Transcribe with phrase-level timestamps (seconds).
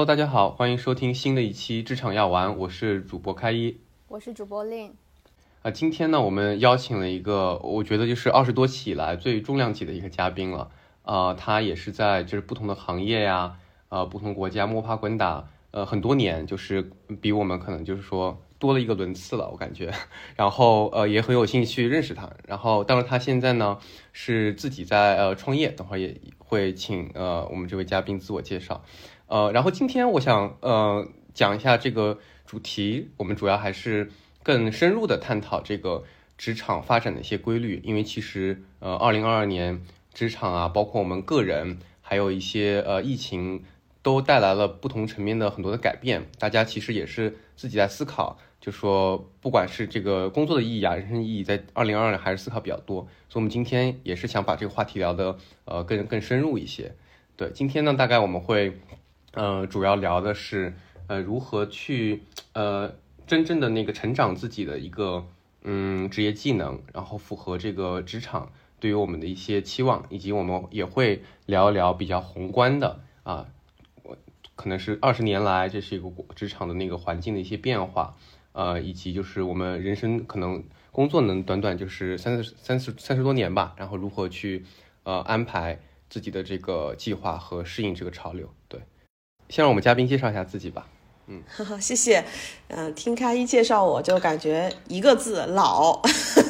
[0.00, 3.76] Hello，大家好，欢迎收听新的一期职场药丸，我是主播开一，
[4.08, 4.94] 我是主播令。
[5.60, 10.70] 啊，今天呢，我们邀请了一个，我觉得就是二十多期以来最重量级的一个嘉宾了。
[11.02, 13.58] 啊，他也是在就是不同的行业呀，
[13.90, 19.92] 呃，不同国家摸爬滚打，呃，很多年，就是比我们可能就是说多了一个轮次了，我感觉。
[20.34, 22.30] 然后呃，也很有兴趣认识他。
[22.46, 23.76] 然后，当然他现在呢
[24.14, 28.82] 是自己在呃创业，等会儿也会请呃我们这位嘉宾自我介绍。
[29.30, 34.10] 呃，然后今天我想呃讲一下这个主题，我们主要还是
[34.42, 36.02] 更深入的探讨这个
[36.36, 43.62] 职场发展的一些规律，因为其实呃，二零二二年职场啊，包括我们个人，还有一些呃疫情，
[44.02, 56.96] 都带来了不同层面的很多的改变，大家其实也是自己在思考，就说不管是这个工作的意义啊，人生意义，在二零二二年还是思考比较多，所以我们今天也是想把这个话题聊得呃更更深入一些。
[57.36, 58.76] 对，今天呢，大概我们会。
[59.32, 60.74] 呃，主要聊的是，
[61.06, 62.94] 呃，如何去呃
[63.26, 65.24] 真正的那个成长自己的一个
[65.62, 68.50] 嗯职业技能，然后符合这个职场
[68.80, 73.46] 对于我们的一些期望，以及我们也会聊一聊比较宏观的啊，
[74.02, 74.16] 我
[74.56, 78.16] 可能是二十年来这是一个职场的那个环境的一些变化，
[78.52, 84.64] 呃，以及就是我们人生可能工作能短短就是三十三十三十多年吧，然后如何去
[85.04, 85.78] 呃安排
[86.08, 88.52] 自己的这个计划和适应这个潮流，
[89.50, 90.86] 先让我们嘉宾介绍一下自己吧。
[91.26, 91.42] 嗯，
[91.80, 92.24] 谢谢。
[92.68, 96.00] 嗯，听开一介绍我就感觉一个字老，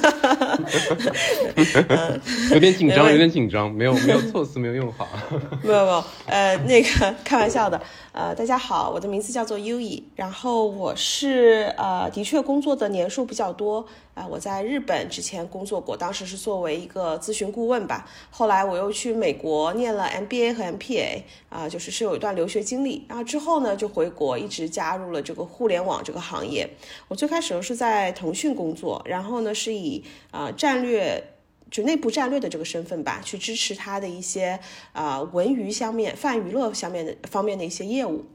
[2.53, 5.09] 有点紧张，有点紧张，没有没有措辞没有用好。
[5.63, 7.81] 没有没有，呃，那个开玩笑的。
[8.13, 14.27] 呃，大家好，我的名字叫做优以，然后我是呃，的确工作的年数比较多啊。
[14.29, 18.09] 我在日本之前工作过，当时是作为一个咨询顾问吧。
[18.29, 23.05] 后来我又去美国念了 MBA 和 MPA 啊，就是是有一段留学经历。
[23.09, 26.69] 然后之后呢，就回国，一直加入了这个互联网这个行业。
[27.07, 29.90] 我最开始是在腾讯工作，然后呢是以
[30.31, 31.35] 啊战略。
[31.71, 34.59] 就内部战略的这个身份吧，去支持他的一些
[34.93, 38.27] 啊文娱方面、泛娱乐方面的方面的一些业务。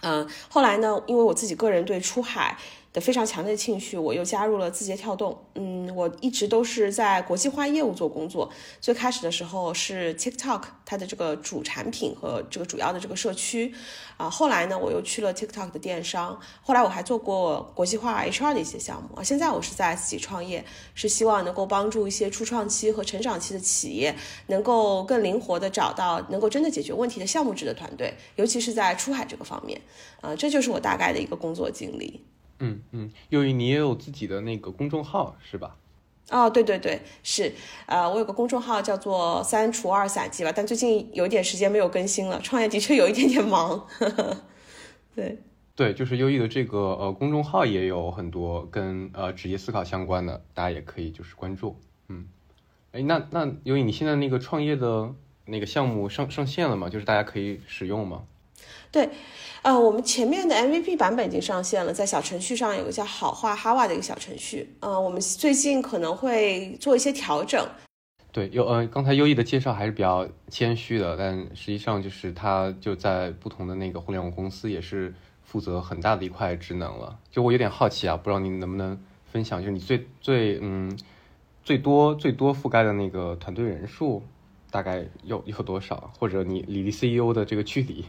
[0.00, 2.56] 嗯，后来呢，因为我自己个人对出海。
[2.92, 5.38] 的非常强烈的兴趣，我又加入了字节跳动。
[5.54, 8.50] 嗯，我一直都是在国际化业务做工作。
[8.80, 13.72] 最开始的时候是 TikTok 它的这个主产品和这个主要的这个社区
[14.16, 14.28] 啊。
[14.28, 16.40] 后来呢，我又去了 TikTok 的电商。
[16.62, 19.22] 后来我还做过国际化 HR 的一些项目啊。
[19.22, 20.64] 现在我是在自己创业，
[20.94, 24.16] 是希望能够帮助一些初创期和成长期的企业，
[24.48, 29.80] 能够更灵活的找到能够真的解决问题的项目制的团队，尤其是在出海这个方面
[30.20, 30.34] 啊。
[30.34, 32.24] 这就是我大概的一个工作经历。
[32.60, 35.76] 嗯嗯，由于你也有自己的那个公众号是吧？
[36.30, 37.52] 哦，对对对，是，
[37.86, 43.80] 呃，我有个公众号叫做“三除二散记”吧，但最近有一点时间没有更新了，创业的确有一点点忙。
[43.98, 44.36] 呵 呵
[45.16, 45.38] 对
[45.74, 51.76] 对，就是优异的这个呃公众号也有很多跟呃职业思考相关的，大家也可以就是关注。
[52.08, 52.28] 嗯，
[52.92, 55.12] 哎，那那由于你现在那个创业的
[55.46, 56.88] 那个项目上上线了吗？
[56.88, 58.22] 就是大家可以使用吗？
[58.92, 59.08] 对，
[59.62, 67.64] 呃，我们前面的 MVP 版本已经上线了，在小程序上有个叫好话哈瓦的一个小程序，呃，我们最近可能会做一些调整。
[68.32, 77.18] 对，优呃，刚才优异的介绍还是比较谦虚的，但实际上就是他就在不同的那个互联网公司也是负责很大的一块职能了。
[77.30, 79.00] 就我有点好奇啊，不知道你能不能
[79.32, 80.96] 分享，就是你最最嗯
[81.64, 84.22] 最多最多覆盖的那个团队人数
[84.70, 88.04] 大概有有多少，或者你离 CEO 的这个距离？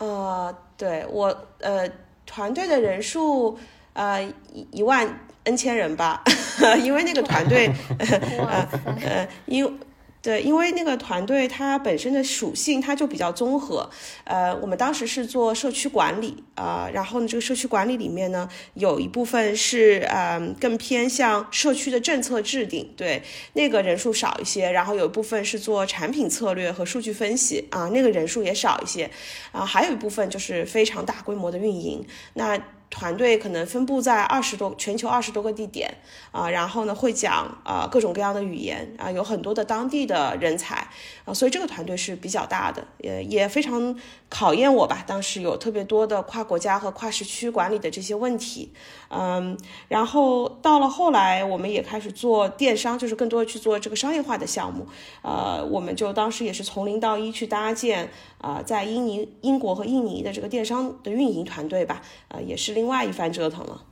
[0.00, 1.88] 呃，对我呃
[2.26, 3.58] 团队的人数
[3.92, 4.22] 呃
[4.52, 5.06] 一一万
[5.44, 6.22] N 千人吧，
[6.82, 8.68] 因为那个团队 呃
[9.02, 9.80] 呃因。
[10.22, 13.88] 对，因为那个团队它本身的属性它就比较综合，
[14.24, 23.22] 呃，我们当时是做社区管理啊，然后呢，这个社区管理里面呢，有一部分是嗯更偏向社区的政策制定，对，
[23.54, 29.10] 那个人数少一些，然后有一部分是做产品策略和数据分析啊，那个人数也少一些，
[29.52, 32.60] 啊，还有一部分就是非常大规模的运营，那。
[32.90, 35.88] 团队可能分布在二十多全球二十多个地点
[36.32, 40.88] 啊，然后呢会讲啊各种各样的语言啊，有很多的当地的人才
[41.24, 43.96] 啊，所以这个团队是比较大的，也也非常
[44.28, 45.04] 考验我吧。
[45.06, 48.72] 当时有特别多的跨国家和跨时区管理的这些问题，
[49.10, 49.58] 嗯，
[49.88, 54.86] 然后到了后来，我们也开始做电商，就是更多的去做这个商业化的项目，
[55.22, 58.08] 呃，我们就当时也是从零到一去搭建
[58.38, 62.70] 啊，在印尼、英国和印尼的这个电商的运营团队吧，呃，也是。
[62.70, 63.82] 另外一番折腾了，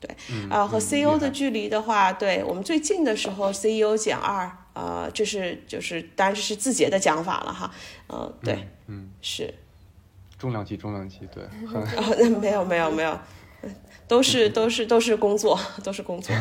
[0.00, 0.08] 对，
[0.48, 7.70] 啊，和 CEO 的距离的话，对我们最近的时候，CEO 减二，呃，这是就是当然这是字节的讲法了哈，
[8.08, 9.52] 嗯，对，嗯，是，
[10.38, 13.18] 重量级，重量级，对，很哦，那没有没有没有，
[14.08, 16.34] 都是都是都是工作，都是工作。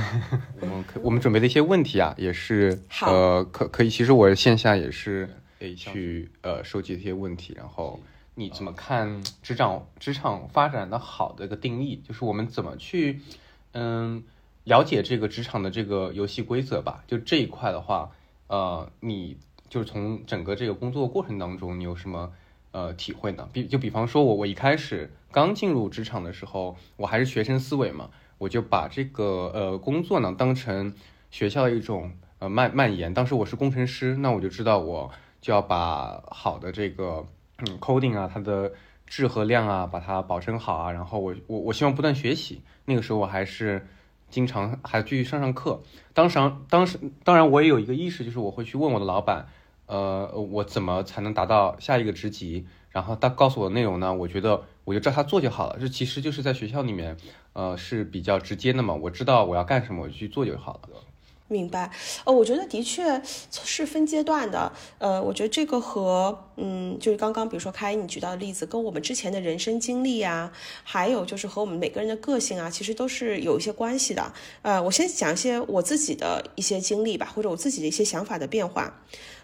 [0.61, 5.29] 我 们可我们准备的一些问题啊，也是好呃，可可以，其实我线下也是
[5.59, 7.99] 诶去呃收集一些问题，然后
[8.35, 12.01] 你怎么看职场职场发展的好的一个定义？
[12.07, 13.19] 就是我们怎么去
[13.73, 14.23] 嗯
[14.63, 17.03] 了解这个职场的这个游戏规则吧？
[17.07, 18.11] 就这一块的话，
[18.47, 19.37] 呃，你
[19.69, 22.31] 就是从整个这个工作过程当中，你有什么
[22.77, 23.49] 呃体会呢？
[23.51, 30.93] 比就比方说我我一开始刚进入职场的时候，我还是学生思维嘛，我就把这个呃工作呢当成
[31.31, 33.11] 学校的一种呃蔓蔓延。
[33.11, 35.09] 当时我是工程师，那我就知道我
[35.41, 37.25] 就要把好的这个
[37.65, 38.71] 嗯 coding 啊，它的
[39.07, 40.91] 质和量啊，把它保证好啊。
[40.91, 42.61] 然后我我我希望不断学习。
[42.85, 43.87] 那个时候我还是
[44.29, 45.81] 经常还继续上上课。
[46.13, 46.37] 当时
[46.69, 49.47] 当时当然我也有一个意识，就是我会去问我的老板，
[49.87, 52.67] 呃，我怎么才能达到下一个职级？
[52.91, 55.77] 然后他告诉我的内容呢，我觉得我就照他做就好了。
[55.79, 57.17] 这其实就是在学校里面，
[57.53, 58.93] 呃，是比较直接的嘛。
[58.93, 60.99] 我知道我要干什么，我去做就好了。
[61.49, 61.91] 明白，
[62.25, 70.51] 呃，我觉得的确是分阶段的，呃，我觉得这个和，嗯，就是刚刚比如说开你举到的例子，跟我们之前的人生经历啊，
[70.83, 74.33] 还有就是和我们每个人的个性啊，其实都是有一些关系的。
[74.61, 78.99] 呃，我先讲一些我自己的一些经历吧，或者我自己的一些想法的变化。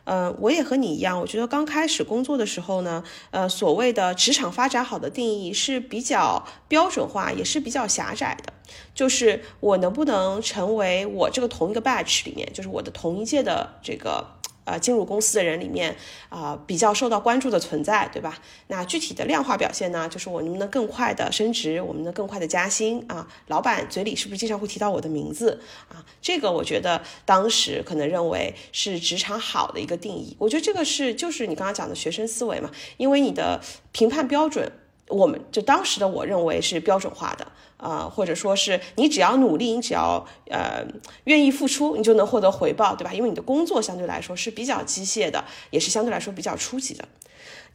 [0.05, 8.53] 嗯，我也和你一样，我觉得刚开始工作的时候呢，呃，所谓的职场发展好的定义是比较标准化，也是比较狭窄的。
[8.93, 14.25] 就是我能不能成为我这个同一个 batch 里面，就是我的同一届的这个
[14.65, 15.95] 呃进入公司的人里面
[16.29, 18.37] 啊、比较受到关注的存在，对吧？
[18.67, 23.27] 那具体的量化表现呢，就是我能不能更快的升职，我们能更快的加薪啊？
[23.47, 26.03] 老板嘴里是不是经常会提到我的名字啊？
[26.21, 30.35] 这个我觉得当时可能认为是职场好的一个定义。
[30.39, 33.61] 我觉得这个是就是你刚刚讲的学生思维嘛，因为你的
[33.91, 34.71] 评判标准。
[35.13, 40.85] 我们就当时的我认为是标准化的，啊、或者说是你只要努力，你只要呃
[41.25, 43.13] 愿意付出，你就能获得回报，对吧？
[43.13, 47.07] 因为你的工作相对来说是比较机械的，也是相对来说比较初级的。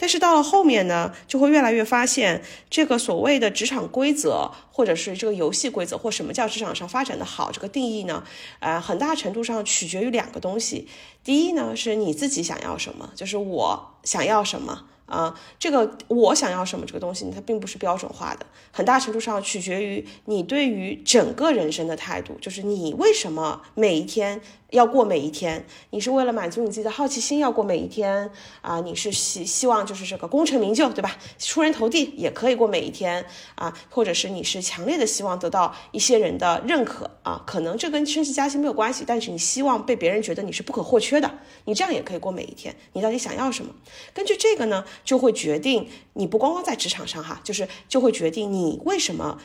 [0.00, 8.22] 但是到了后面呢，就会越来越发现，这个所谓的职场规则，或者是这个游戏规则，或什么叫职场上发展的好，这个定义呢，
[8.60, 10.88] 呃，很大程度上取决于两个东西。
[11.24, 14.84] 第一呢，是你自己想要什么，就是我想要什么。
[15.08, 28.30] 啊，这个我想要什么这个东西，它并不是标准化的，很大程度上取决于你对于整个人生的态度，就是你为什么每一天要过每一天，你是为了满足你自己的好奇心要过每一天
[28.60, 31.16] 啊，你是希希望就是这个功成名就，对吧？
[31.38, 33.24] 出人头地也可以过每一天
[33.54, 43.72] 啊，或者是你是强烈的希望得到一些人的认可啊，可能这跟升职加薪没有关系，但是你希望被别人觉得你是不可或缺的，你这样也可以过每一天，你到底想要什么？
[44.12, 44.84] 根据这个呢？
[45.04, 49.38] 就会决定你不光光在职场上哈，就是就会决定你为什么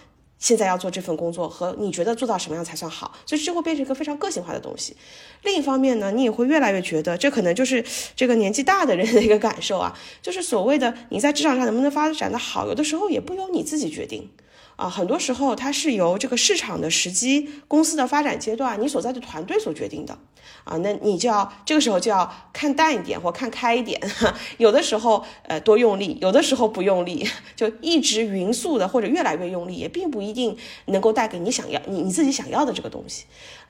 [0.43, 4.93] 现在要做这份工作和你觉得做到什么样才算好，所以这会变成一个非常个性化的东西。
[5.43, 7.81] 另一方面呢，你也会越来越觉得这可能就是
[8.13, 14.29] 这个年纪大的人的一个感受啊，就是所谓的你在职场上能不能发展的好，有的时候也不由你自己决定。
[14.83, 20.17] 啊，很多时候它是由这个市场的时机、公司的发展阶段、你所在的团队所决定的。
[20.65, 23.99] 啊，那你就要这个时候就要看淡一点或看开一点，
[24.57, 30.57] 有的时候呃多用力，有的时候不用力， 就一直匀速的或者越来越用力，也并不一定
[30.87, 33.23] 能够带给你想要你你自己想要的这个东西。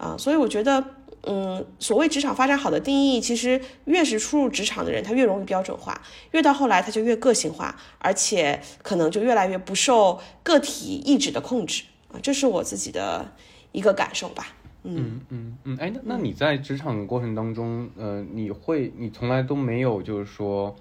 [0.04, 0.84] 啊，所以我觉得。
[1.26, 13.32] 嗯，所谓职场发展好的定义，其实越是初入职场的人，他越容易标准化，越到后来他就越个性化，而且可能就越来越不受个体意志的控制啊，这是我自己的
[13.72, 14.48] 一个感受吧。
[14.84, 20.76] 嗯嗯嗯，哎，那那你在职场过程当中，呃，你会你从来都没有就是说，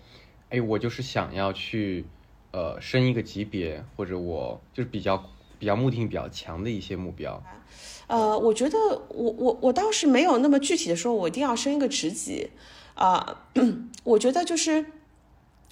[0.51, 2.05] 哎，我就是想要去
[2.51, 5.23] 呃升一个级别，或者我就是比较
[5.61, 7.41] 比较目的性比较强的一些目标。
[8.13, 8.77] 呃，我觉得
[9.09, 12.51] 我我我倒是没有那么具体的说，我一定要升一个职级，
[12.95, 13.39] 啊、
[14.05, 14.85] 我觉得就是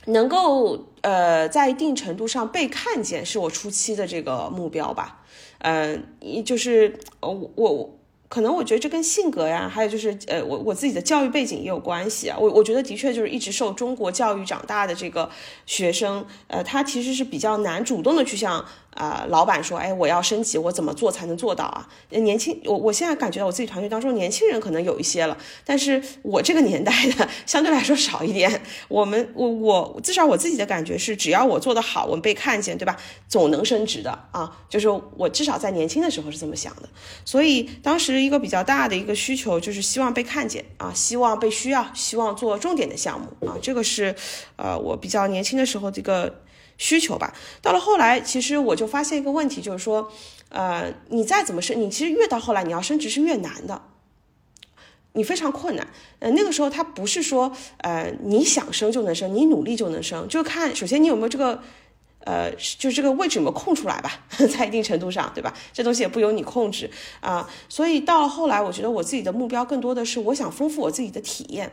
[0.07, 5.21] 能够呃在一定程度上被看见，是我初期的这个目标吧。
[5.59, 7.99] 嗯、呃，就是呃我我
[8.31, 12.39] 可能我觉得这跟性格呀，还有就是呃我我自己的教育背景也有关系啊。
[12.41, 15.29] 我我觉得的确就是一直受中国教育长大的这个
[15.67, 18.65] 学生，呃，他其实是比较难主动的去向。
[18.95, 21.89] 啊、老板说，哎，我要升级，我怎么做才能做到啊？
[22.11, 28.63] 年轻，我我现在感觉到我自己团队当中年轻人可能有一些了，但是我这个年代的 相对来说少一点。
[28.89, 32.97] 我们，我我至少我自己的感觉是，只要我做得好，我们被看见，对吧？
[33.29, 34.59] 总能升职的啊。
[34.69, 36.89] 就是我至少在年轻的时候是这么想的。
[37.25, 43.57] 所以当时一个比较大的一个需求就是希望被看见啊，希望被需要，希望做重点的项目啊。
[43.63, 44.15] 这个是
[44.57, 46.43] 呃我比较年轻的时候这个。
[46.81, 47.33] 需求吧。
[47.63, 50.11] 到了后来，其实我就发现一个问题，就是说，
[50.49, 53.83] 呃，你再怎么升，你其实越到后来，你要升职是越难的，
[55.13, 55.87] 你非常困难。
[56.21, 61.63] 呃，那个时候他不是说，呃，你想升就能升，你努力就能升，就看首先你有没有这个。
[62.23, 64.21] 呃，就是这个位置有没有空出来吧，
[64.53, 65.55] 在一定程度上，对吧？
[65.73, 67.49] 这东西也不由你控制啊。
[67.67, 71.73] 所以到了后来，我觉得我自己的目标更多的是，我想丰富我自己的体验。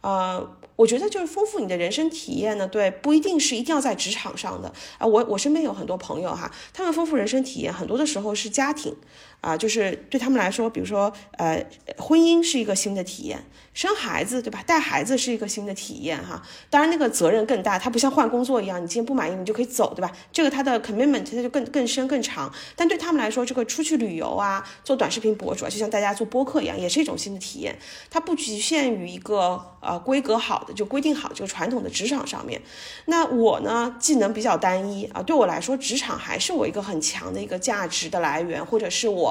[0.00, 5.06] 呃，我觉得就是丰富你的人生体验呢，对，不一定是一定要在职场上的啊。
[5.06, 8.94] 我我身边有很多朋友哈，他们丰富人生体验很多的时候是家庭
[9.40, 11.64] 啊，就是对他们来说，比如说呃，
[11.96, 13.44] 婚姻是一个新的体验。
[13.74, 14.60] 生孩子对吧？
[14.66, 20.10] 带孩子是一个新的体验哈，当然那个责任更大，它不像换工作一样，你今天不满意你就可以走对吧？
[20.32, 22.52] 这个它的 commitment 它就更更深更长。
[22.74, 27.78] 但对他们来说，这个出去旅游啊，做短视频博主啊，就像大家做播客一样，也是一种新的体验。
[28.10, 32.60] 它不局限于一个呃规格好的就规定好这个传统的职场上面。
[33.04, 39.27] 那我呢，技能比较单一啊，对我来说，职场还是我一个很强的一个价值的来源，或者是我。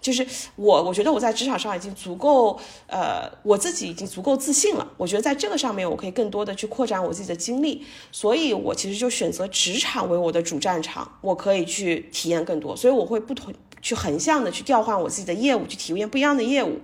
[0.00, 4.86] 就是我，我觉得我在职场上已经足够，呃，我自己已经足够自信了。
[4.96, 12.74] 我觉得在这个上面，我可以更多的去扩展我自己的经历，所以我其实就选择职场为我的主战场，我可以去体验更多。
[12.74, 16.80] 所以我会不同去横向的去调换我自己的业务，去体验不一样的业务，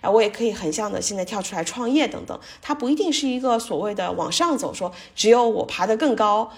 [0.00, 2.38] 啊，我也可以横向的现在跳出来创业等等。
[2.62, 6.52] 它不一定是一个所谓的往上走，说只有我爬得更高。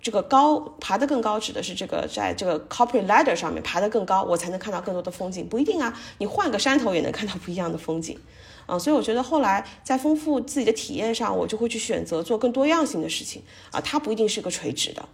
[0.00, 8.18] 这个高爬得更高，指的是这个在这个 corporate ladder 上面爬得更高，我才能看到更多的风景，不一定啊，你换个山头也能看到不一样的风景，
[8.66, 15.08] 啊，所以我觉得后来在丰富自己的体验上，我就会去选择做更多样性的事情，啊，它不一定是个垂直的，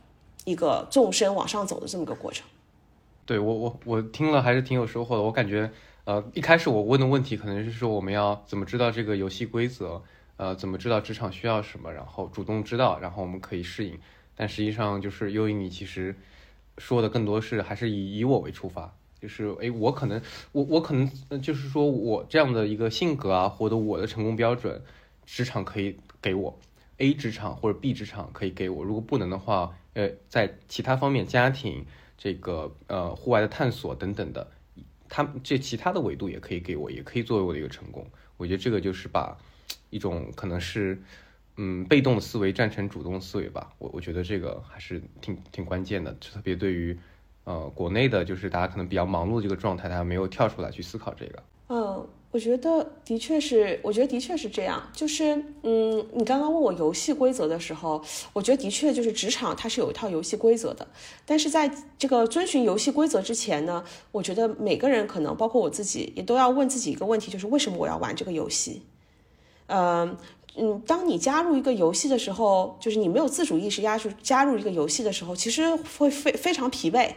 [0.45, 2.47] 一个纵深往上走的这么个过程。
[3.25, 5.71] 对我我我听了还是挺有收获的，我感觉
[6.05, 10.03] 呃一开始我问的问题可能是说我们要怎么知道这个游戏规则，
[10.37, 13.99] 呃，怎么知道职场需要什么，然后主动知道，然后我们可以适应。
[14.37, 16.14] 但实际上就是由于你其实
[16.79, 21.09] 说的更多是还是以以我为出发，就是哎，我可能我我可能
[21.41, 24.83] 就是说我这样的一个性格啊，或者我的成功标准，
[25.25, 26.59] 职场可以给我
[26.99, 31.87] A 职场或者 B 职场可以给我，如果不能的话，呃，在其他方面，家庭
[32.19, 34.50] 这个呃户外的探索等等的，
[35.09, 38.05] 他这其他的维度也可以给我，也可以作为我的一个成功。
[38.37, 39.37] 我觉得这个就是把
[39.91, 41.00] 一种可能是。
[41.56, 46.99] 嗯，被动思维战成主动思维吧，我我觉得这个还是挺挺关键的，特别对于，
[47.44, 51.42] 呃，国内的，就是大家可能比较忙碌的这个状态，大家没有跳出来去思考这个。
[51.68, 55.32] 嗯，我觉得的确是，我觉得的确是这样，就是，
[55.62, 60.84] 嗯，你刚刚问我游戏规则的时候，我觉得的确就是职场它是有一套游戏规则的，
[61.25, 68.82] 但是在这个遵循游戏规则之前呢，我觉得每个人可能包括我自己也都要问自己一个问题，就是为什么我要玩这个游戏？
[69.68, 70.16] 嗯。
[70.56, 77.11] 嗯，当你加入一个游戏的时候，就是你没有自主意识加入加入一个游戏的时候，其实会非非常疲惫，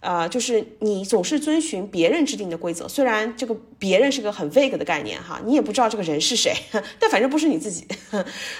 [0.00, 6.52] 呃，就是你总是遵循别人制定的规则，虽然这个别人是个很 vague 的概念哈，你也不知道这个人是谁，
[6.98, 7.86] 但反正不是你自己，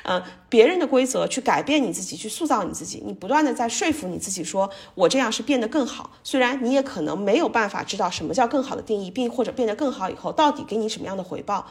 [0.04, 11.66] 嗯， 别人的规则去改变你自己，去塑造你自己，你不断的在说服你自己，说我这样是变得更好，虽然你也可能没有办法知道什么叫更好的定义，并或者变得更好以后到底给你什么样的回报。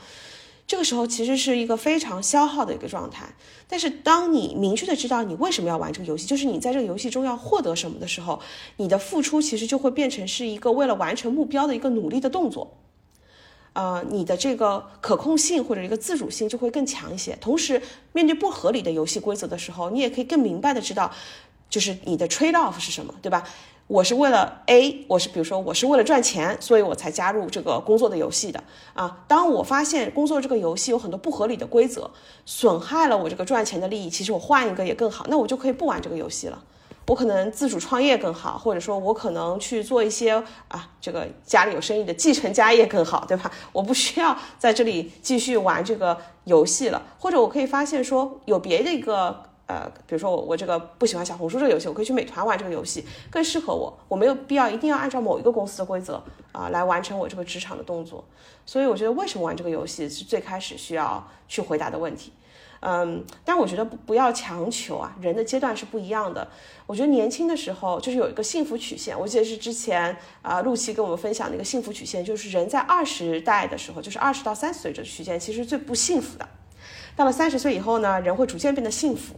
[0.72, 3.26] 这个时候其实是一个非常消耗的一个状态，
[3.68, 8.40] 但是当你明确的知道你为什么要玩这个游戏，就是你在这个游戏中要获得什么的时候，
[8.78, 12.78] 你的付出其实就会变成是一个为了完成目标的一个努力的动作，
[13.74, 17.38] 呃，你的这个可控性或者一个自主性就会更强一些。
[17.42, 17.82] 同时，
[18.14, 21.12] 面对不合理的游戏规则的时候，你也可以更明白的知道，
[21.70, 23.44] 就是你的 trade off 是什么，对吧？
[23.92, 29.18] 我是为了 A，我是比如说我是为了赚钱，所以我才加入这个工作的游戏的啊。
[29.28, 32.10] 当我发现工作这个游戏有很多不合理的规则，
[32.46, 36.64] 损害了我这个赚钱的利益，其实我换一个也更好，那我就可以不玩这个游戏了。
[37.06, 43.52] 我可能自主创业更好，或者说我可能去做一些啊，这个家里有生意的继承家业更好，对吧？
[43.74, 49.51] 我不需要在这里继续玩这个游戏了，或者我可以发现说有别的一个。
[49.72, 53.98] 呃，比如说我我这个不喜欢小红书这个游戏，我可以去美团玩这个游戏，更适合我。
[54.10, 58.22] 我没有必要一定要按照某一个公司的规则啊来完成我这个职场的动作。
[58.66, 62.34] 所以我觉得为什么玩这个游戏是最开始需要去回答的问题。
[62.82, 66.46] 嗯，但我觉得不不要强求啊，人的阶段是不一样的。
[66.88, 76.48] 我觉得年轻的时候就是有一个幸福曲线，我记得是之前啊陆琪跟我们分享的一个幸福曲线，就是人在二十代的时候，就是二十到三十岁这区间，其实最不幸福的。
[77.16, 79.36] 到了三十岁以后呢，人会逐渐变得幸福。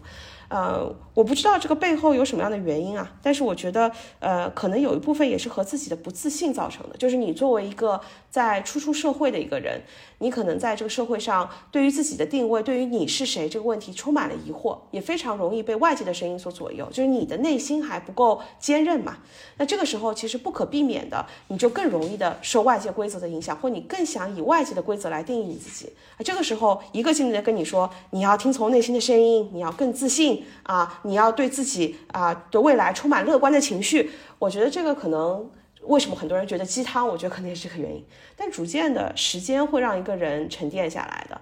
[0.50, 6.98] 呃，我不知道这个背后有什么样的原因啊，但是我觉得，呃，可能有一部分也是和自己的不自信造成的。
[6.98, 8.00] 就是你作为一个
[8.30, 9.82] 在初出社会的一个人，
[10.24, 16.88] 你可能在这个社会上，对于自己的定位，对于你是谁这个问题充满了疑惑，也非常容易被外界的声音所左右。
[16.92, 19.18] 就是你的内心还不够坚韧嘛。
[19.58, 25.92] 那这个时候，其实不可避免的，你就更容易的受外界规则的影响，或你更想以外界的规则来定义你自己。
[26.16, 30.46] 啊，这个时候，一个劲的跟你说，你要听从内心的声音，你要更自信。
[30.64, 35.50] 啊，你要对自己啊的未来充满乐观的情绪，我觉得这个可能
[35.86, 38.04] 为什么很多人觉得鸡汤，我觉得可能也是这个原因。
[38.36, 41.42] 但逐渐的时间会让一个人沉淀下来的，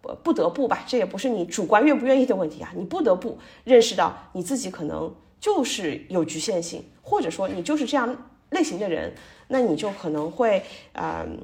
[0.00, 9.14] 不不得不吧，这也不是你主观愿不愿意的问题啊，你不得不认识到你自己可能就是有局限性，或者说你就是这样类型的人，
[9.48, 11.38] 那你就可能会嗯，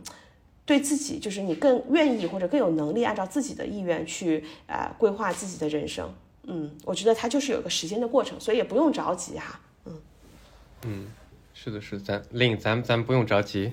[0.65, 6.13] 对自己就是你更愿意或者更有能力按照自己的意愿去呃规划自己的人生。
[6.45, 9.61] 嗯，我觉得它就是有个时间的过程，所以也不用着急哈。
[9.85, 10.01] 嗯
[10.87, 11.07] 嗯，
[11.63, 13.71] 是的，是咱令咱咱不用着急，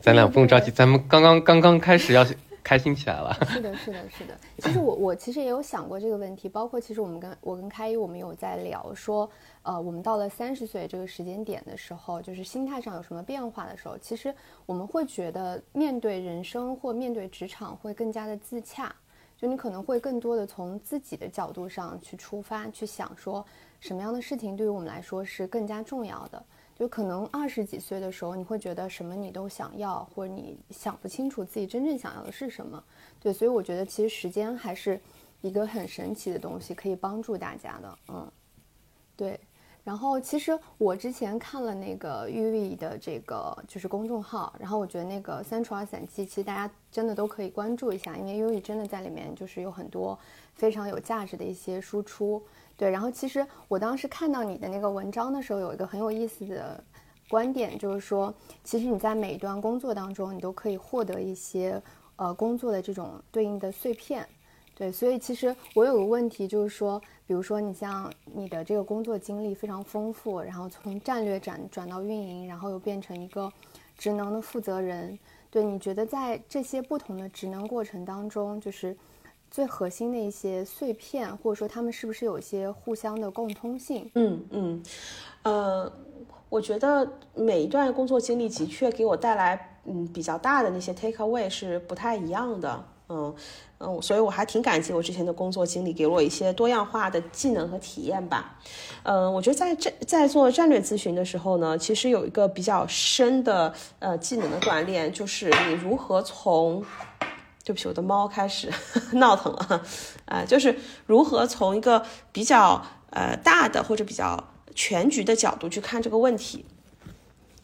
[0.00, 2.24] 咱俩不用着急，咱们刚刚刚刚开始要
[2.62, 3.36] 开心起来了。
[3.50, 4.38] 是的，是的，是的。
[4.58, 9.28] 其实我我其实也有想过这个问题，包括其实我们跟我跟开一我们有在聊说，
[9.64, 14.32] 呃，我们到了三十岁这个时间点的时候，就是心态上有什么变化的时候，其实
[14.64, 18.94] 我们会觉得面对人生或面对职场会更加的自洽。
[19.36, 23.44] 就你可能会更多的从自己的角度上去出发，去想说
[23.80, 26.40] 什么样的事情对于我们来说是更加重要的。
[26.82, 32.82] 就可能二十几岁的时候，你会觉得什么你都想要，或者你想不清楚自己真正想要的是什么。
[33.20, 35.00] 对，所以我觉得其实时间还是
[35.42, 37.98] 一个很神奇的东西，可以帮助大家的。
[38.08, 38.32] 嗯，
[39.16, 39.38] 对。
[39.84, 50.18] 然后其实我之前看了那个玉立的这个就是公众号，然后我觉得那个三除二散记，其实大家真的都可以关注一下，因为玉立真的在里面就是有很多
[50.52, 52.42] 非常有价值的一些输出。
[52.76, 56.82] 对，然后其实我当时看到你的那个文章的时候，有一个很有意思的
[57.28, 61.80] 观点，就是说，其实你在每一段工作当中，你都可以获得一些
[62.16, 64.26] 呃工作的这种对应的碎片。
[64.74, 73.52] 对，所以其实我有个问题，就是说，比如说你像你的这个工作经历非常丰富，然后从战略转转到运营，然后又变成一个
[73.96, 75.16] 职能的负责人，
[75.50, 78.96] 对，你觉得在这些不同的职能过程当中，就是
[79.52, 84.10] 最核心的一些碎片，或者说他们是不是有一些互相的共通性？
[84.14, 84.82] 嗯嗯，
[85.42, 85.92] 呃，
[86.48, 92.84] 我觉得每一段工作经历的确给我带来嗯比较大的那些 take away 是不太一样的。
[93.10, 93.34] 嗯
[93.80, 98.58] 嗯，所以我还挺感激我之前的工作经历，给我一些多样化的技能和体验吧。
[99.02, 106.82] 嗯，我觉得在这在做战略咨询的时候呢，其实有一个比较深的呃技能的锻炼，就是你如何从
[107.64, 108.72] 对不起我的猫开始
[109.14, 109.82] 闹腾了
[110.24, 116.64] 啊，就是如何从一个比较呃大的或者比较全局的角度去看这个问题。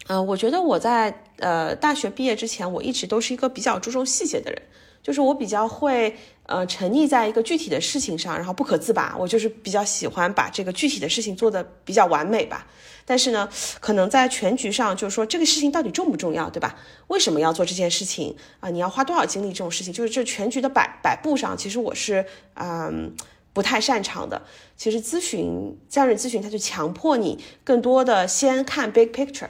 [0.06, 4.62] 嗯，我觉得我在呃大学毕业之前，我一直都是一个比较注重细节的人。
[5.08, 9.16] 就是我比较会呃沉溺在一个具体的事情上，然后不可自拔。
[9.18, 12.66] 我就是比较喜欢把这个具体的事情做得比较完美吧。
[13.06, 13.48] 但是呢，
[13.80, 16.76] 可能在全局上，就是说这个事情到底重不重要，对吧？
[17.06, 18.68] 为什么要做这件事情啊？
[18.68, 19.48] 你要花多少精力？
[19.48, 23.16] 这种事情，就是这全局的摆摆布上，其实我是嗯
[23.54, 24.42] 不太擅长的。
[24.76, 29.48] 其实咨询战略咨询，他就强迫你更多的先看 big picture，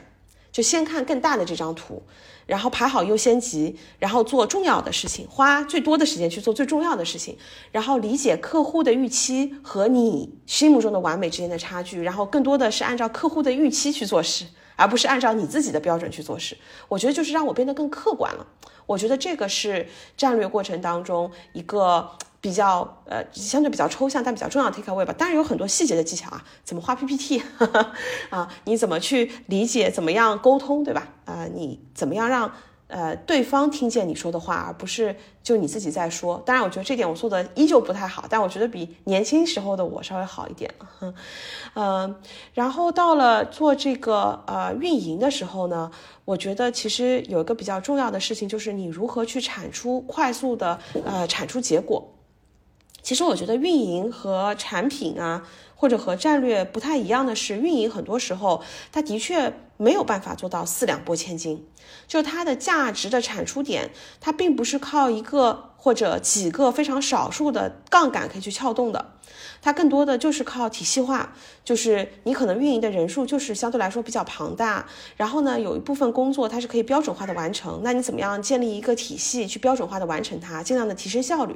[0.59, 2.03] 就先看更大的这张图。
[2.45, 7.37] 然后排好优先级，然后做重要的事情，花最多的时间去做最重要的事情，
[7.71, 14.45] 然后理解客户的预期和你心目中的完美之间的差距，然后更多的是按照客户的预期去做事，
[14.79, 16.57] 而不是按照你自己的标准去做事。
[16.87, 18.47] 我觉得就是让我变得更客观了。
[18.85, 19.87] 我觉得这个是
[20.17, 22.09] 战略过程当中一个。
[22.41, 27.43] 比较呃相对比较抽象但比较重要的 take away 吧，当然有很多细节的技巧啊，怎么画 PPT
[28.31, 31.09] 啊，你怎么去理解，怎么样沟通，对吧？
[31.25, 32.49] 啊，你怎么样让
[32.89, 36.43] 呃对方听见你说的话，而不是就你自己在说。
[36.45, 41.13] 当然，我觉得这点我做的依旧不太好，但我觉得比年轻时候的我稍微好一点了。
[41.75, 42.15] 嗯，
[42.53, 45.89] 然后到了做这个呃运营的时候呢，
[46.25, 52.15] 我觉得其实有一个比较重要的事情，就是你如何去产出快速的呃产出结果。
[53.01, 55.41] 其实我觉得运营和产品啊，
[55.79, 58.61] 或者和战略不太一样的是，运营很多时候
[58.91, 61.65] 它的确没有办法做到四两拨千斤，
[62.05, 69.13] 就它的价值的产出点，它并不是靠一个或者几个非常少数的杠杆可以去撬动的。
[69.61, 74.85] 它更多的就是靠体系化，就是你可能运营的人数就是相对来说比较庞大，
[75.17, 81.55] 然后呢，有一部分工作它是可以标准化的完成，那你怎么样建立一个体系去标准化的完成它，尽量的提升效率？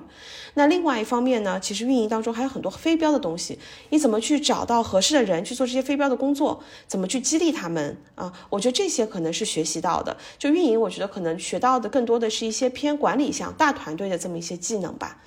[0.55, 3.57] 那另外一方面呢，其实运营当中还有很多非标的东西，
[3.89, 6.61] 你怎么去找到合适的人去做这些非标的工作？
[6.87, 8.31] 怎么去激励他们啊？
[8.49, 10.15] 我觉得这些可能是学习到的。
[10.37, 15.19] 就运营，我觉得可能学到的更多的是一些偏管理项、大团队的这么一些技能吧。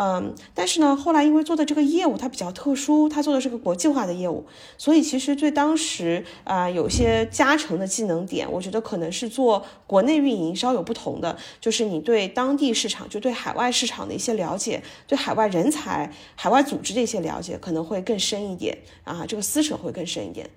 [0.00, 20.48] 嗯，但是呢，后来因为做的这个业务它比较特殊，它做的是个国际化的业务，所以其实对当时啊有些加成的技能点，我觉得可能是做国内运营稍有不同的，就是你对当地市场，就对海外市场的一些了解，对海外人才、海外组织的一些了解可能会更深一点啊，这个撕扯会更深一点。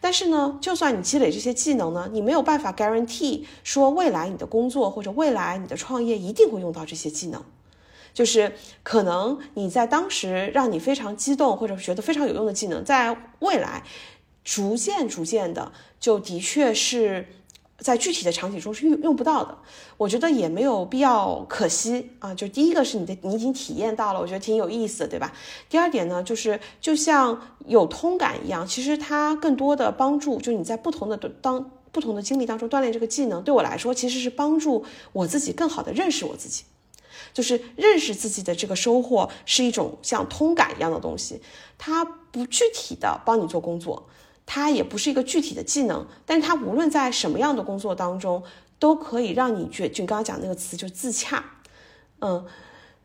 [0.00, 7.42] 但是呢，就算你积累这些技能呢，你没有办法 guarantee 说未来你的工作或者未来你的创业一定会用到这些技能。
[8.14, 13.82] 就是可能你在当时让你非常激动或者觉得非常有用的技能，在未来
[14.44, 17.26] 逐渐逐渐的就的确是
[17.78, 19.58] 在具体的场景中是用用不到的。
[19.96, 22.32] 我觉得也没有必要可惜啊。
[22.34, 25.32] 就第一个是你的你已经体验到了，我觉得挺有意思的，对吧？
[25.68, 36.64] 第二点呢，就是就像有通感一样，其实它更多的帮助就是你在不同的当不同的经历当中锻炼这个技能，对我来说其实是帮助我自己更好的认识我自己。
[37.34, 41.42] 就是认识自己的这个收获是一种像通感一样的东西，
[41.76, 44.08] 它不具体的帮你做工作，
[44.46, 48.42] 它也不是一个具体的技能，但是它无论在什么样的工作当中，
[48.78, 51.44] 都可以让你觉，就刚刚讲那个词就自洽，
[52.20, 52.46] 嗯，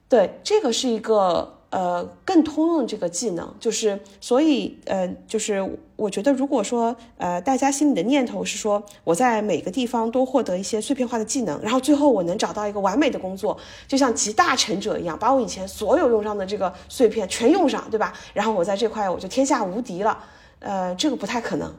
[0.08, 1.59] 对，这个是一个。
[1.72, 13.56] 呃，更通用这个技能，就是所以，呃，就是我觉得，如果说，呃，大家心里的念头是说，我在每个地方都获得一些碎片化的技能，然后最后我能找到一个完美的工作，
[13.88, 18.14] 就像集大成者一样，把我以前所有用上的这个碎片全用上，对吧？
[18.34, 20.18] 然后我在这块我就天下无敌了，
[20.58, 21.72] 呃，这个不太可能，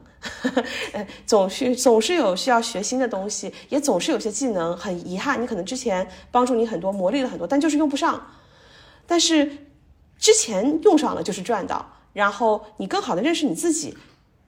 [0.93, 8.25] 呃， 总是总是有需要学新的东西，也总是有些技能很遗憾，你可能之前帮助你很多，磨砺了很多，但就是用不上，
[9.05, 9.51] 但是。
[10.21, 13.97] 之前用上了就是赚到，然后你更好的认识你自己，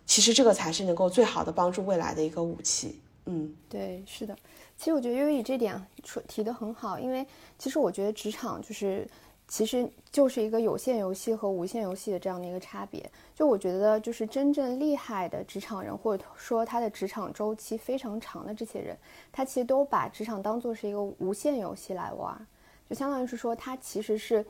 [0.06, 3.02] 其实这个才是能够最好的帮助未来的一个武器。
[3.26, 4.38] 嗯，对，是的。
[4.78, 7.26] 其实我觉得优以这点说提的很好，因为
[7.58, 9.08] 其实我觉得职场就是
[9.48, 13.04] 其实就是一个有限游戏和无限游戏的这样的一个差别。
[13.34, 18.96] 就我觉得就是真正厉害的职场人，或者说他的职场周期非常长的这些人，
[19.32, 22.46] 他其实都把职场当做是一个无限游戏来玩，
[22.88, 24.46] 就相当于是说他其实是。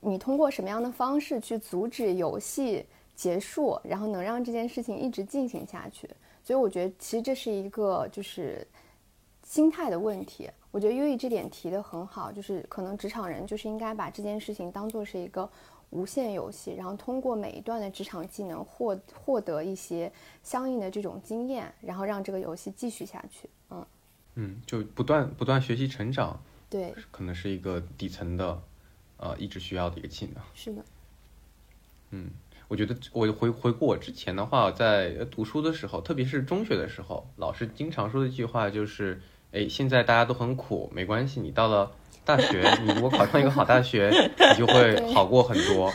[0.00, 6.08] 你通过什么样的方式去阻止游戏结束，然后能让这件事情一直进行下去？
[6.44, 8.66] 所以我觉得其实这是一个就是
[9.42, 10.48] 心态的问题。
[10.70, 15.48] 我觉得优异这点提的很好，就是可能职场人就是应该把这件事情当做是一个
[15.90, 23.48] 无限游戏，然后通过每一段的职场技能获获得一些相应的这种经验，然后让这个游戏继续下去。
[23.70, 23.86] 嗯
[24.34, 28.62] 嗯，就不断不断学习成长，对，可能是一个底层的。
[29.18, 30.42] 呃，一直需要的一个技能。
[30.54, 30.84] 是的。
[32.10, 32.30] 嗯，
[32.68, 39.20] 我觉得我回回顾我之前的话，在读书的时候，特别是中学的时候，老师经常说的一句话就是：
[39.52, 41.92] 哎，现在大家都很苦，没关系，你到了
[42.24, 44.08] 大学，你如果考上一个好大学，
[44.52, 45.92] 你就会好过很多。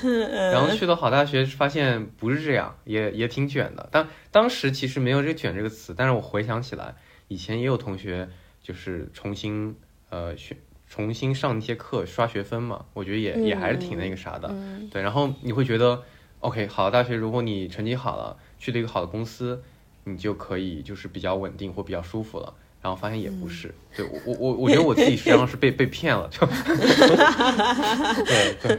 [0.52, 3.88] 然后去了好大学，发现不是这样，也也挺卷的。
[3.92, 6.96] 当当时其实没有这“卷”这个词，但是我回想起来，
[7.28, 8.30] 以前也有同学
[8.62, 9.76] 就是重新
[10.10, 10.58] 呃选。
[10.94, 14.54] 重新上一些课刷学分嘛，我觉得也也还是挺那个啥的，
[14.92, 15.02] 对。
[15.02, 16.04] 然后你会觉得
[16.42, 19.64] ，OK，好的大学，如果你成绩好了，去了一个好的公司，
[20.04, 22.54] 你就可以就是比较稳定或比较舒服了。
[22.82, 26.46] 然后发现也不是，对我我我我觉得我自己实际上是被 被骗了，就，
[28.26, 28.78] 对对。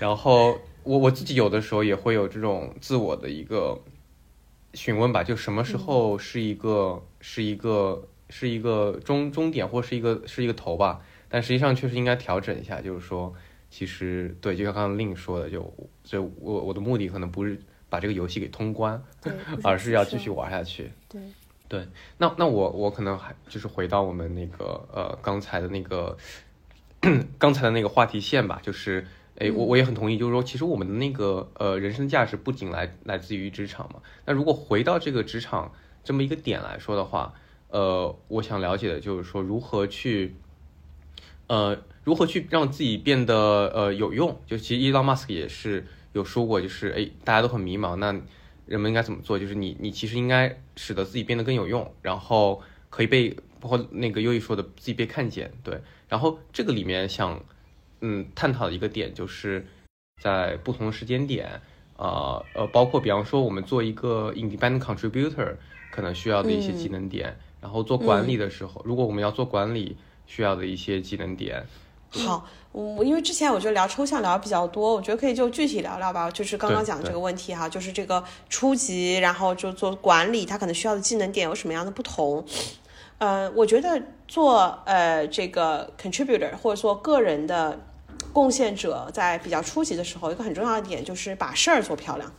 [0.00, 3.80] 然后我我自己有的时候也会有这种自我的一个
[4.72, 11.00] 询问吧，就什么时候是一个是一个是一个终终点或是一个是一个头吧。
[11.34, 13.34] 但实际上确实应该调整一下，就是说，
[13.68, 15.60] 其实对，就像刚刚令说的，就
[16.04, 19.02] 所以我我的目的可能不是把这个游戏给通关，
[19.64, 20.92] 而是要继续玩下去。
[21.08, 21.20] 对
[21.66, 26.16] 对，那那我我可能还就是回到我们那个呃刚才的那个
[27.36, 29.04] 刚才的那个话题线吧，就是
[29.40, 35.72] 哎我我也很同意，就是说其实我们的那个呃人生价值不仅来来自于职场嘛，那如果回到这个职场
[36.04, 37.34] 这么一个点来说的话，
[37.70, 40.36] 呃，我想了解的就是说如何去。
[41.46, 43.34] 呃，如何去让自己变得
[43.74, 44.40] 呃有用？
[44.46, 48.14] 就其实伊朗马斯克也是有说过，就是哎，大家都很迷茫，那
[48.66, 49.38] 人们应该怎么做？
[49.38, 55.80] 就是你你其实应该使得自己变得更有用，然后可以被包括那个优异说的自己被看见，对。
[56.08, 57.42] 然后这个里面想
[58.00, 59.66] 嗯探讨的一个点就是，
[60.22, 61.60] 在不同的时间点，
[61.96, 65.56] 呃呃，包括比方说我们做一个 independent contributor
[65.90, 69.96] 可能需要的一些技能点，然后做管理的时候，如果我们要做管理
[70.26, 71.64] 需要的一些技能点。
[72.10, 76.30] 好，我因为之前我觉得聊抽象聊的比较多，我觉得可以就具体聊聊吧。
[76.30, 82.44] 就是刚刚讲这个问题哈，就是这个初级，然后就做管理，他可能需要的技能点有什么样的不同？
[83.18, 87.80] 呃，我觉得做呃这个 contributor 或者说个人的
[88.32, 92.32] 贡献者，在比较初级的时候，一个很重要的点就是把事儿做漂亮。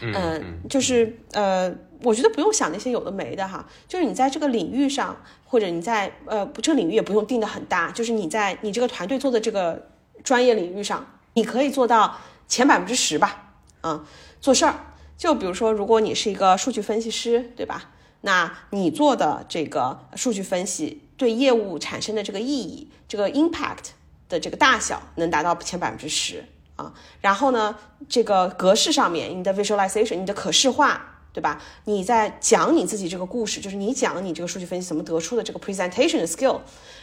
[0.00, 1.72] 嗯，就是呃，
[2.04, 9.88] 我觉得不用想那些有的没的哈，就是你在这个领域上，或者你在呃，这个领域也不用定的很大，就是你在你这个团队做的这个
[10.22, 14.06] 专业领域上，你可以做到前百分之十吧，啊，
[14.40, 14.74] 做事儿。
[15.16, 17.90] 就比如说，如果你是一个数据分析师，对吧？
[18.20, 23.90] 那你做的这个数据分析对业务产生的这个意义，这个 impact
[24.28, 26.44] 的这个大小，能达到前百分之十。
[26.76, 27.76] 啊，然后呢，
[28.08, 31.60] 这个格式上面，你的 visualization，你的可视化，对吧？
[31.84, 36.60] 你在讲你自己这个故事，就是你讲你这个数据分析怎么得出的这个 presentation 的 skill，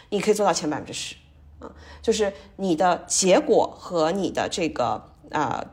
[0.10, 1.16] 你可以做到前百分之十
[1.60, 1.70] 啊，
[2.02, 5.66] 就是你的结果和你的这个啊，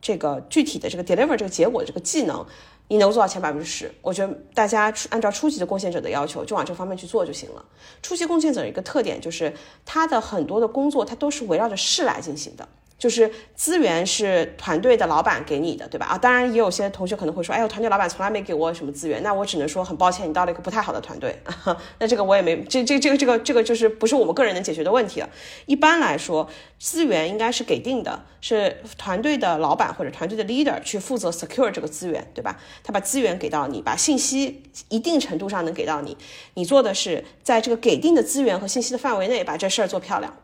[0.00, 2.46] 这个具体的这个 deliver 这个结果的这个技能，
[2.86, 7.64] 你能做到前百分之十，我觉得大家按照初级的贡献者的要求，就往这方面去做就行了。
[8.02, 9.52] 初级贡献者一个特点就是
[9.84, 12.68] 他的很多的工作，他都是围绕着事来进行的。
[13.00, 16.04] 就是资源是团队的老板给你的，对吧？
[16.04, 21.34] 啊，当然也有些同学可能会说，哎呦，团队老板从来没给我什么资源，那我只能说很抱歉，你到了一个不太好的团队。
[21.98, 25.30] 那这个我也没，这这这个这个这个就是不是我们个人能解决的问题了。
[25.64, 26.46] 一般来说，
[26.78, 32.60] 资源应该是给定的，是团队的老板或者团队的 leader 去负责 secure 这个资源，对吧？
[32.84, 36.18] 他把资源给到你，把信息一定程度上能给到你，
[36.52, 40.36] 你做的是在这个给定的资源和信息的范围内把这事儿做漂亮。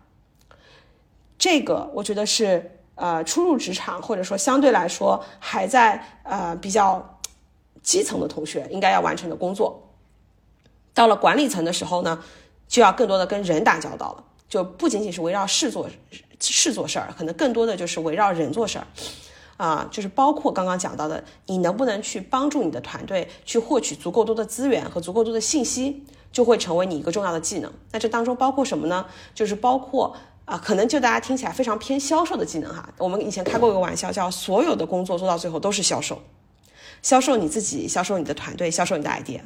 [1.47, 7.21] 这个我觉得是呃初入职场或者说相对来说还在呃比较
[7.85, 9.81] 基层的同学应该要完成的工作。
[10.93, 12.21] 到了管理层的时候呢，
[12.67, 15.89] 就要更多的跟人打交道了，就不仅仅是围绕事做
[16.41, 18.87] 事做事儿，可能更多的就是围绕人做事儿
[19.57, 27.73] 啊，就是包括刚刚讲到的，你能不能去帮助你的团队去获取足够多的资源和足够多的信息，就会成为你一个重要的技能。
[27.93, 29.07] 那这当中包括什么呢？
[29.33, 30.17] 就是包括。
[30.47, 32.89] 啊，可能就大家听起来非常偏销售的技能哈。
[32.99, 36.23] 我们以前开过一个玩笑，叫所有的工作做到最后都是销售，
[37.03, 39.41] 销售你自己，销售你的团队，销售你的 idea，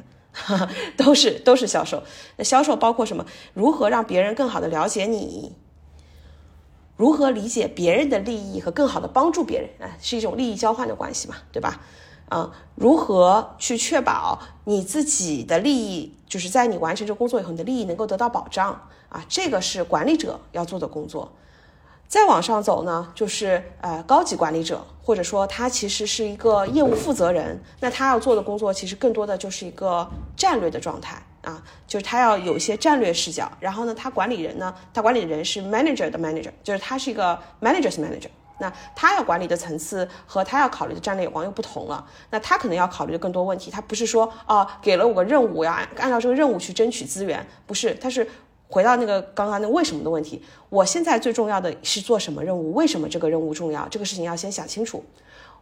[0.95, 2.03] 都是都是销售。
[2.37, 3.25] 那销售包括什么？
[3.55, 5.55] 如何让别人更好的了解你？
[6.97, 9.89] 如何理解别人的利益和更好的帮助别人？
[9.89, 11.81] 啊，是一种利益交换的关系嘛，对吧？
[12.29, 18.87] 啊，如何去确保你自己的利益，就是在你完成这工作以后，你的利益能够得到保障？
[19.11, 21.31] 啊，这个是管理者要做的工作。
[22.07, 27.57] 再往上走呢，就是呃高级管理者，或者说他其实是一个业务负责人。
[27.79, 33.49] 那他要做的工作，其实更多的就是一个战略的状态啊，就是他要有一些战略视角。
[33.61, 38.27] 然后呢，他管理人呢，他管理人是 manager 的 manager，就是他是一个 manager's manager。
[38.59, 42.05] 那他要管理的层次和他要考虑的战略眼光又不同了。
[42.29, 48.27] 那他可能要考虑的更多问题，他不是说啊给了我个任务，我要按照这个任务去争取资源，不是，他是。
[48.71, 52.73] 回到那个刚刚那为什么的问题，我现在最重要的是做什么任务？
[52.73, 53.85] 为什么这个任务重要？
[53.89, 55.03] 这个事情要先想清楚。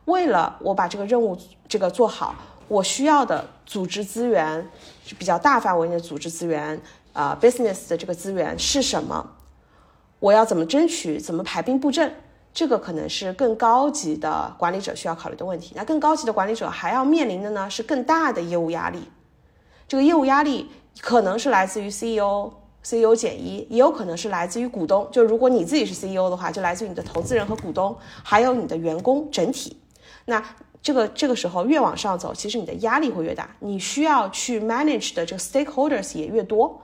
[0.05, 1.35] 为了我把这个任务
[1.67, 2.35] 这个做好，
[2.67, 4.63] 我需要的组织资源
[5.03, 6.79] 是比较大范围的组织资源
[7.11, 9.31] 啊，business 的这个资源是什么？
[10.19, 11.19] 我要怎么争取？
[11.19, 12.13] 怎么排兵布阵？
[12.53, 15.73] 这个可能是更高级的管理者需要考虑的问题。
[15.75, 19.09] 那更高级的管理者还要面临的呢是更大的业务压力。
[19.87, 20.69] 这个业务压力
[21.01, 22.51] 可能是来自于 CEO。
[22.83, 29.77] CEO 减一也有可能是来自于股东，就如果你自己是 CEO 的话，就来自于你的投资人和股东，还有你的员工整体。
[30.25, 30.43] 那
[30.81, 36.81] 这个这个时候越往上走，其实你的压力会越大，你需要去 manage 的这个 stakeholders 也越多。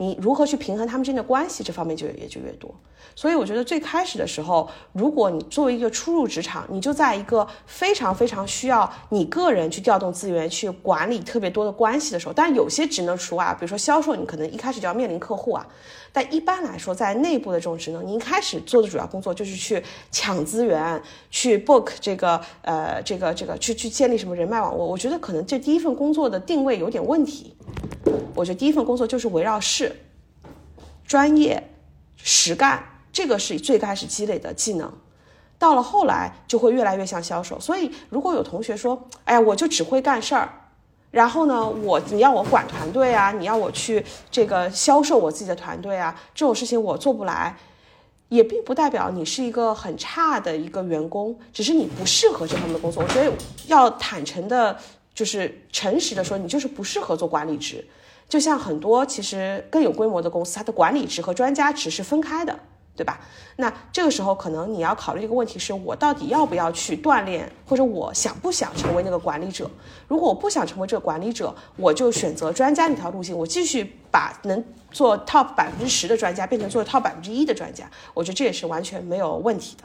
[0.00, 2.74] 你如何去平衡他们之间的关系，这方面就也就越多。
[3.14, 15.66] 所以我觉得最开始的时候，如果你作为一个初入职场，你就在一个非常非常需要你个人去调动资源、去管理特别多的关系的时候，但有些职能除外，比如说销售，你可能一开始就要面临客户啊。
[16.12, 24.86] 但一般来说，在内部的这种职能，你一开始做的主要工作就是去抢资源、去 book 这个呃这个这个去去建立什么人脉网络。
[24.86, 27.54] 我觉得可能这第一份工作的定位有点问题。
[28.34, 29.89] 我觉得第一份工作就是围绕事、
[31.10, 31.68] 专业、
[32.14, 34.92] 实干，这个是最开始积累的技能。
[35.58, 37.58] 到了后来就会越来越像销售。
[37.58, 40.48] 所以如果有同学说：“哎呀，我就只会干事儿。”
[41.10, 47.56] 然后呢，我你要我管团队啊，你要我去这个销售我自己的团队啊，这种事情我做不来。
[48.28, 53.02] 也并不代表你是一个很差的一个员工，只是你不适合这方面的工作。
[53.02, 53.32] 我觉得
[53.66, 54.78] 要坦诚的，
[55.12, 57.84] 就是诚实的说，你就是不适合做管理职。
[58.30, 62.58] 就像很多其实更有规模的公司，它的管理职和专家职是分开的。
[62.96, 63.18] 对吧？
[63.56, 69.70] 那这个时候可能你要考虑一个问题是：我到底要不要去锻炼，或者我想不想成为那个管理者？
[70.06, 77.88] 如果我不想成为这个管理者，我就选择专家那条路径，我继续把能做 top 百分之十的专家变成做 top 百分之一的专家。
[78.12, 79.84] 我觉得这也是完全没有问题的。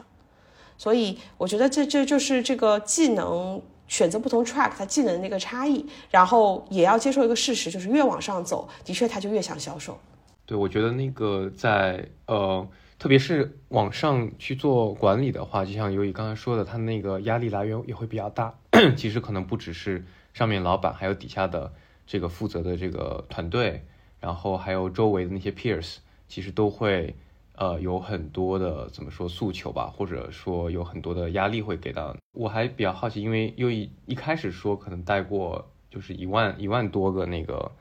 [0.76, 9.98] 所以我觉得这这就是这个技能选择不同 track 它技能那个差异，然后也要接受一个事实，就是越往上走，的确他就越想销售。
[10.44, 12.66] 对，我觉得那个在呃。
[12.98, 18.54] 特别是往上去做管理的话，就像尤以刚才说的，他那个压力来源也会比较大。
[18.96, 21.70] 其实可能不只是上面老板，还有底下的
[22.06, 23.84] 这个负责的这个团队，
[24.18, 25.96] 然后还有周围的那些 peers，
[26.26, 27.14] 其实都会
[27.56, 32.16] 呃有很多的怎么说诉求吧，或者说有很多的压力会给到。
[32.32, 37.72] 我还比较好奇，因为又一一开始说可能带过就是一万一万多个那个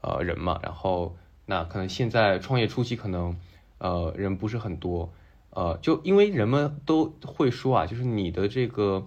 [0.00, 1.16] 呃人嘛，然后
[1.46, 3.36] 那可能现在创业初期可能。
[3.78, 5.12] 呃，人不是很多，
[5.50, 9.04] 呃，就因为人们都会说啊，就是你的这个，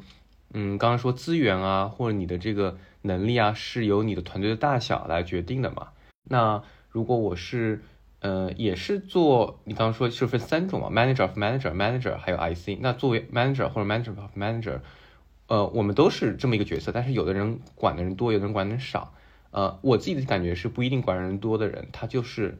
[0.54, 5.88] 嗯，刚刚说资源啊，或者你的这个能力啊，是由你的团队的大小来决定的嘛。
[6.30, 7.82] 那如果我是，
[8.20, 12.80] 呃，也是做你刚刚说是分三种嘛，manager of manager，manager 还有 IC。
[12.82, 14.80] 那作为 manager 或者 manager of manager，
[15.48, 19.14] 呃，我们都是这么一个角色，但是有的人管的人多，有的人管的人少。
[19.52, 22.58] 呃，我自己的感觉是不一定管人多的人，他就是。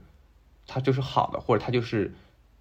[0.70, 2.14] 他就是好的，或者他就是，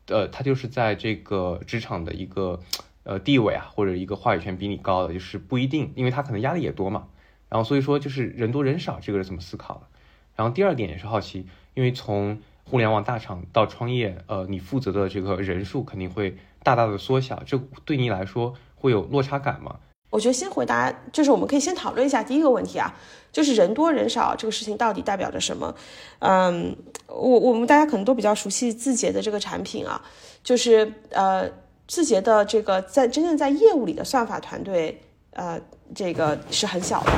[0.07, 2.61] 呃，他就是在这个职场的一个
[3.03, 7.09] 呃地位啊，或者一个话语权比你高的，就是不一定，因为他可能压力也多嘛。
[7.49, 9.89] 然后所以说就是人多人少，这个是怎么思考的？
[10.37, 19.77] 然后第二点也是好奇，因为从互联网大厂到创业，呃，你负责的这个人数肯定会大大的缩小，这对你来说会有落差感吗？
[20.11, 22.95] 我觉得先回答，就是我们可以先讨论一下第一个问题啊，
[23.33, 25.75] 就是人多人少这个事情到底代表着什么？
[26.21, 26.77] 嗯，
[27.09, 30.01] 我我们大家可能都比较熟悉字节的这个产品啊，
[30.43, 31.51] 就是呃
[31.87, 35.03] 字节的这个在真正在业务里的算法团队，
[35.33, 35.61] 呃
[35.95, 37.13] 这个是很小的，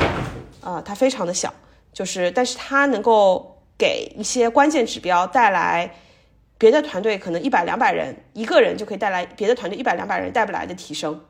[0.62, 1.52] 呃它非常的小，
[1.92, 5.94] 就是但是它能够给一些关键指标带来
[6.58, 11.20] 别的团队可能一百两百人一个人就可以带来别的团队一百两百人带不来的提升。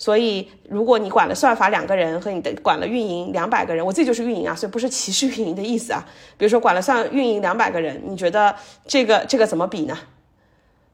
[0.00, 6.06] 所以，如果你管了算法两个人和你的管了运营两百个人，我自己就是运营啊，所以不是歧视运营的意思啊。
[6.36, 8.54] 比如说管了算运营两百个人，你觉得
[8.86, 9.98] 这个这个怎么比呢？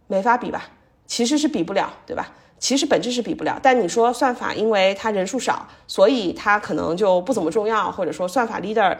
[0.06, 0.70] 没法比吧？
[1.06, 2.32] 其实是比不了，对吧？
[2.58, 3.60] 其实本质是比不了。
[3.62, 8.96] 但你说算法因为它人数少，所以它可能就不怎么重要，或者说算法 leader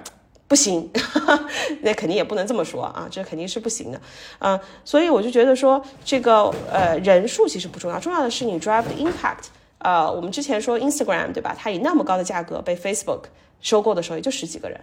[0.54, 0.88] 不行，
[1.82, 4.00] 那肯定也不能这么说啊，这肯定是不行的。
[4.38, 9.46] 嗯，所以我就觉得说这个呃人数其实不重要，重要的是你 drive 的 impact。
[9.78, 11.56] 呃，我们之前说 Instagram 对吧？
[11.58, 13.22] 它以那么高的价格被 Facebook
[13.60, 14.80] 收购的时候，也就十几个人，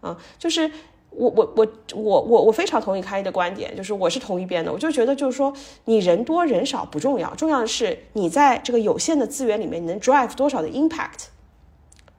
[0.00, 0.68] 啊，就是
[1.10, 11.26] 我我我我我我非常同意开一的观点，就是我是同一边的，我就觉得就是说你人多人少不重要，重要的是你在这个有限的资源里面，能 drive 多少的 impact，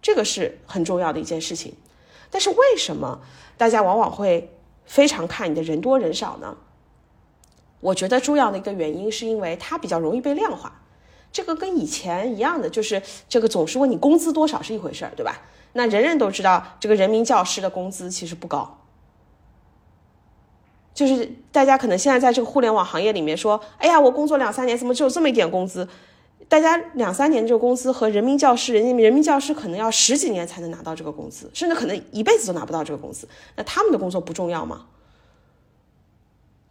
[0.02, 1.74] 这个是很重要的一件事情。
[2.30, 3.22] 但是为什么
[3.58, 6.58] 大家往往会非常看你的人多人少呢？
[7.82, 10.82] 我觉得重要的一个原因是因为它比较容易被量化。
[11.32, 15.42] 这个跟以前一样的，就是这个总是问你工资多少是一回事儿，对吧？
[15.74, 18.78] 那人人都知道，这个人民教师的工资其实不高。
[20.94, 25.88] 就是大家可能现在在这个互联网行业里面说，哎呀，我工作两三年，怎么只有这么一点工资？
[26.50, 33.30] 大家两三年这个工资和人民教师，人家人民教师可能要十几年才能拿到这个工资，甚至可能一辈子都拿不到这个工资。
[33.56, 34.88] 那他们的工作不重要吗？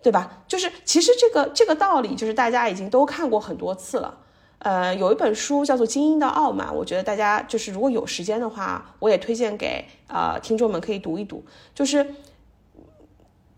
[0.02, 0.42] 对吧？
[0.48, 4.18] 就是其实这个这个道理，就是大家已经都看过很多次了。
[4.58, 11.44] 呃，有一本书叫做《精英的傲慢》，我觉得大家就是如果有时间的话，我也推荐给呃听众们可以读一读。
[11.72, 12.14] 就是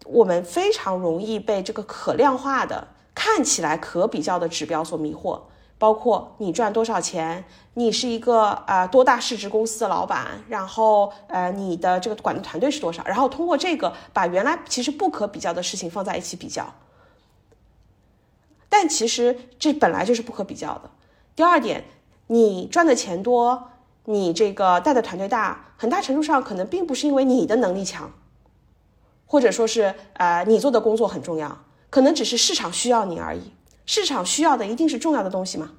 [0.04, 5.40] 我们非常容易被这个可量化的、看起来可比较的指标所迷惑，
[5.80, 16.70] 包括你赚多少钱，你是一个啊多大市值公司的老板，然后呃你的这个管的团队是多少，然后通过这个把原来其实不可比较的事情放在一起比较。
[18.68, 20.90] 但其实这本来就是不可比较的。
[21.34, 21.84] 第二点，
[22.26, 23.70] 你赚的钱多，
[24.04, 28.12] 你这个带的团队大，很大程度上可能并不是因为你的能力强，
[29.24, 33.50] 或者说是呃你做的工作很重要，可能只是市场需要你而已。
[33.92, 35.72] 市场需要的一定是重要的东西吗？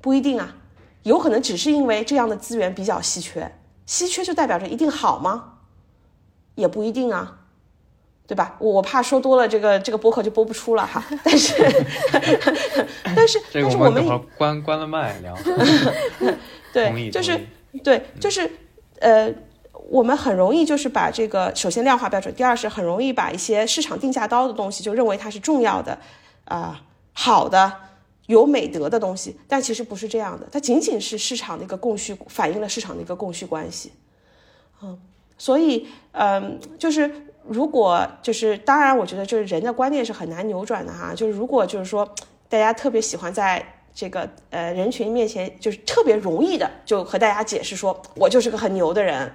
[0.00, 0.54] 不一定啊，
[1.02, 5.54] 有可能只是因为这样的资源比较稀缺，稀缺就代表着一定好吗？
[6.54, 7.40] 也不一定啊。
[8.24, 8.54] 对吧？
[8.60, 11.04] 我怕说多了，这个这个播客就播不出了哈。
[11.24, 11.52] 但是，
[13.16, 14.06] 但是，但是我们
[14.38, 15.36] 关关了麦聊。
[16.72, 17.48] 对，就是
[17.82, 18.48] 对，就是
[19.00, 19.34] 呃，
[19.92, 25.98] 我们很容易就是把这个首先量化标准，第二是很容易把一些市场定价高的东西就认为它是重要的
[26.46, 26.82] 啊，
[27.12, 27.70] 好的
[28.24, 33.92] 有美德的东西，但其实不是这样的，它仅仅是市场的一个供需，反映了市场的一个供需关系。
[34.82, 34.98] 嗯，
[35.36, 37.10] 所以嗯，就是。
[37.44, 41.12] 如果就是当然，我觉得就是人的观念是很难扭转的哈。
[41.12, 42.08] 就是如果就是说，
[42.48, 43.60] 大家特别喜欢在
[43.92, 49.28] 这个呃人群面前，就是特别容易的就和大家解释说，我就是个很牛的人，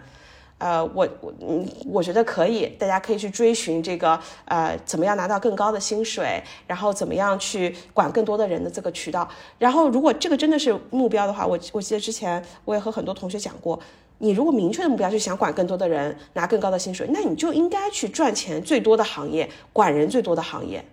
[0.57, 9.27] 呃，我我嗯，我觉得可以，大家可以去追寻这个呃怎么样拿到更高的薪水，然后怎么样去管更多的人的这个渠道。
[9.59, 13.79] 然后如果这个真的是目标的话，我我记得之前我也和很多同学讲过。
[14.19, 20.83] 你如果明确的目标就想管更多的人，拿更高的薪水，那你就应该去赚钱最多的行业，管人最多的行业，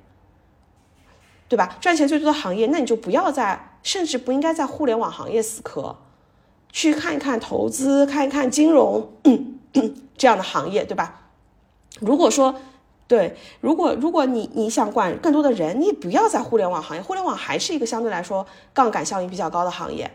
[1.48, 1.78] 对吧？
[1.80, 5.96] 赚钱最多的行业，那你就不要在，甚至不应该在互联网行业死磕，
[6.74, 9.08] 去看一看投资，看一看金融
[10.18, 11.30] 这样的行业，对吧？
[12.00, 12.56] 如果说
[13.06, 20.10] 对，如果如果你你想管更多的人，你不要在互联网行业，互联网还是一个相对来说杠杆效应比较高的行业，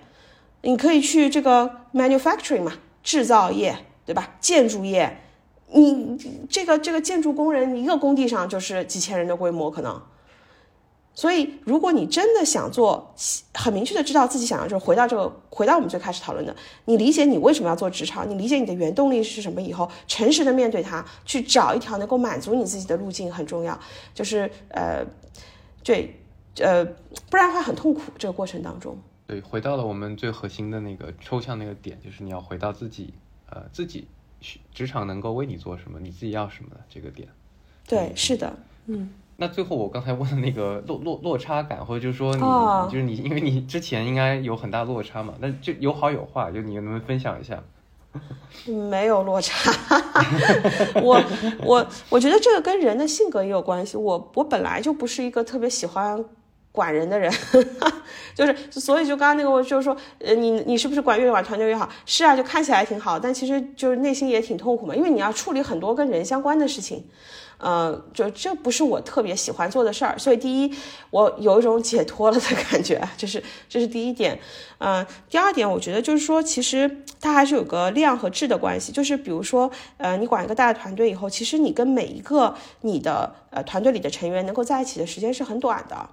[0.64, 2.74] 你可以去这个 manufacturing 嘛。
[3.02, 4.36] 制造业对吧？
[4.42, 5.18] 建筑业，
[5.72, 6.18] 你
[6.50, 10.00] 这个这个建筑工人一个工地上就是几千人的规模可能。
[11.20, 13.14] 所以，如果你真的想做，
[13.54, 16.56] 很明确的知道自己想要，就是回到这个，回到我们最开始讨论的，
[16.86, 23.78] 你理解你为什么要做职场，你理解你的原动力是什么以后，诚实的面对它，去找一条能够满足你自己的路径很重要。
[24.14, 25.06] 就是呃，
[25.84, 26.16] 对，
[26.60, 26.86] 呃，
[27.30, 28.98] 不然的话很痛苦这个过程当中。
[29.28, 33.14] 对，回到了我们最核心的那个抽象那个点，就是你要回到自己，
[33.50, 34.08] 呃，自己
[34.74, 37.28] 职场能够为你做什么，你自己要什么的这个点。
[37.86, 39.10] 对，是的，嗯。
[39.40, 47.58] 那最后我刚才问的那个落落落差感，或者就是说你就是你，因为你之前应该有很大落差嘛，那就有好有坏，就你能不能分享一下？
[48.66, 49.72] 没有落差，
[51.02, 51.24] 我
[51.64, 53.96] 我我觉得这个跟人的性格也有关系。
[53.96, 56.26] 我我本来就不是一个特别喜欢。
[56.80, 57.30] 管人的人，
[58.34, 61.90] 就是，所以就刚刚那个，我就是说，呃，你你是不是管越管团队越好？
[62.06, 67.04] 是啊，就看起来挺好，但其实就是内心也挺痛苦嘛，因为你要处理很多跟人相关的事情，
[67.58, 70.18] 呃，就这不是我特别喜欢做的事儿。
[70.18, 70.74] 所以第一，
[71.10, 74.40] 我有一种解脱了的感觉，这是这是第一点。
[74.78, 86.10] 嗯，第二点，我觉得就是说，其实它还是有个量和质的关系，就是比如说，呃，你管一个大的团队以后，其实你跟每一个你的呃团队里的成员能够在一起的时间是很短的。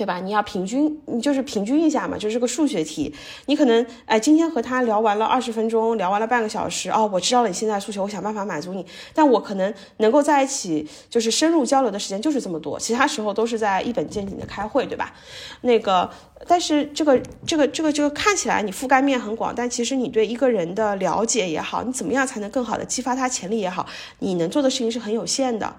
[0.00, 0.18] 对吧？
[0.18, 3.14] 你要平均，你就是平均一下嘛，就是个数学题。
[3.44, 8.86] 你可能哎，今天和他聊完了二十分钟，聊完了半个小时，哦，我知道了你现在诉求，我想办法满足你。
[9.12, 15.12] 但我可能能够在一起，就是深入交流的时间就是这么多，其他时候都是在一本正经的开会，对吧？
[15.60, 16.08] 那个，
[16.48, 23.84] 但是这个这个这个这个看起来你覆盖面很广，但其实你对一个人的了解也好，你怎么样才能更好的激发他潜力也好，
[24.20, 25.76] 你能做的事情是很有限的。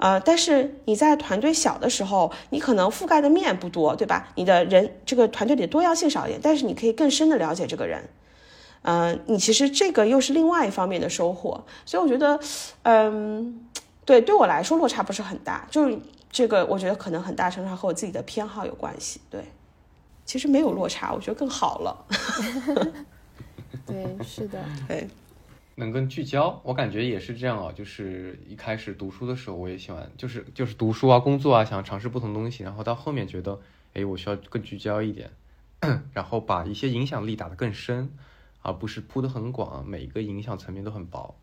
[0.00, 4.28] 呃，但是你在团队小的时候，你可能覆盖的面不多，对吧？
[4.34, 8.08] 你的人这个团队里的多样性少一点，但是你可以更深的了解这个人。
[8.82, 11.62] 嗯，你其实这个又是另外一方面的收获。
[11.84, 12.40] 所以我觉得，
[12.84, 13.68] 嗯，
[14.06, 15.98] 对，对我来说落差不是很大，就是
[16.32, 19.20] 这个，我觉得可能很大程度上和我自己的偏好有关系。
[19.28, 19.44] 对，
[20.24, 22.06] 其实没有落差，我觉得更好了。
[23.86, 25.06] 对，是的，对。
[25.80, 27.72] 能更聚焦，我感觉也是这样啊。
[27.72, 32.62] 就是一开始读书的时候，我也喜欢，就是就是读书啊、工作啊，想尝试不同东西。
[32.62, 33.58] 然后到后面觉得，
[33.94, 35.30] 哎，我需要更聚焦一点，
[36.14, 38.10] 然后把一些影响力打得更深，
[38.62, 41.34] 而不是铺得很广，每一个影响层面都很薄。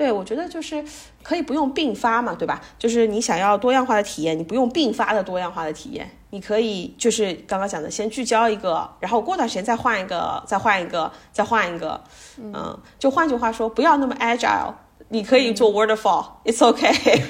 [0.00, 0.82] 对，我觉得就是
[1.22, 2.58] 可以不用并发嘛，对吧？
[2.78, 12.02] 就是你想要多样化的体验，你不用并发的多样化的体验，你可以就是刚刚讲的，先聚焦一个，然后过段时间再换一个，再换一个，再换一个，
[12.38, 14.72] 嗯，就换句话说，不要那么 agile，
[15.10, 17.20] 你可以做 waterfall，it's okay。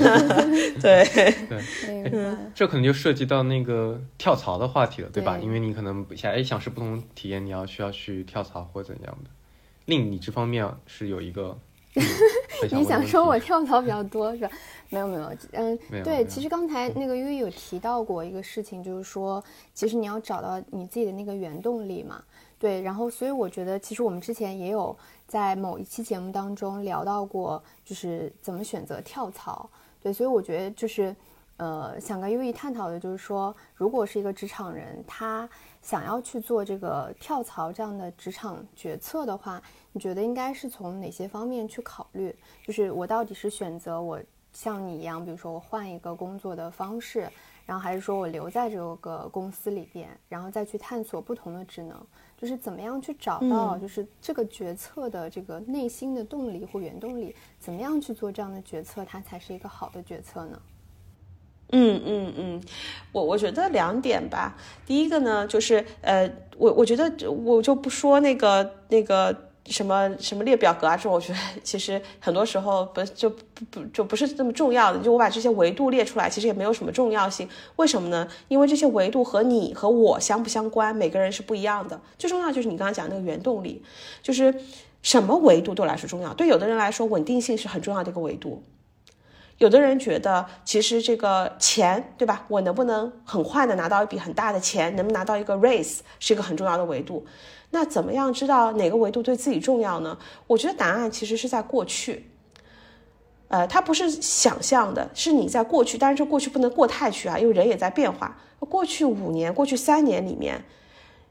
[0.80, 1.04] 对
[1.50, 2.10] 对，
[2.56, 5.36] 这可能就涉及到那个跳槽的话题了，对吧？
[5.36, 9.28] 因为你可能想哎想是不同体验，你要需要去跳槽或怎样的，
[9.84, 11.58] 令你这方面是有一个。
[12.72, 14.50] 你想说我跳槽比较多是吧？
[14.88, 19.42] 没有没有，嗯，对，其实刚才那个悠悠有提到过一个事情，就是说，
[19.74, 22.22] 其实你要找到你自己的那个原动力嘛，
[22.56, 29.68] 对，然后所以我觉得，其实我们之前也有在某一期节目当中聊到过，就是怎么选择跳槽，
[30.00, 31.14] 对，所以我觉得就是，
[31.56, 35.48] 呃，想跟优一探讨的就是说，如果是一个职场人，他
[35.86, 39.62] 想要去做这个跳槽这样的职场决策的话，
[39.92, 42.34] 你觉得应该是从哪些方面去考虑？
[42.66, 44.20] 就是我到底是选择我
[44.52, 47.30] 像你一样，比如说我换一个工作的方式，
[47.64, 52.04] 然后还是说我留在这个公司里边，然后再去探索不同的职能？
[52.36, 60.60] 就是怎么样去找到，就是这个决策的这个内心的动力或原动力，怎么样去做这样的决策，它才是一个好的决策呢？
[61.72, 62.62] 嗯嗯嗯，
[63.10, 64.56] 我我觉得两点吧。
[64.86, 69.34] 第一个呢，就是呃，我我觉得我就不说那个那个
[69.66, 75.00] 什么什么列表格啊这种，我觉得其实很多时候不就不不就不是那么重要的。
[75.00, 77.48] 就我把这些维度列出来，其实也没有什么重要性。
[77.74, 78.28] 为什么呢？
[78.46, 82.00] 因为这些维度和你和我相不相关，每个人是不一样的。
[82.16, 83.82] 最重要就是你刚刚讲那个原动力，
[84.22, 84.54] 就是
[85.02, 86.32] 什么维度对我来说重要？
[86.32, 88.62] 对有的人来说，稳定性是很重要的一个维度。
[89.58, 92.44] 有的人觉得，其实这个钱，对吧？
[92.48, 97.24] 我能不能很快的拿到一笔很大的钱，能不能拿到一个 raise，是一个很重要的维度。
[97.70, 100.18] 那怎么样知道哪个维度对自己重要呢？
[100.46, 102.30] 我觉得答案其实是在过去，
[103.48, 105.96] 呃，它不是想象的，是你在过去。
[105.96, 108.38] 但是，这过去不能过太去啊，因为人也在变化。
[108.60, 110.64] 过去五年、过去三年里面，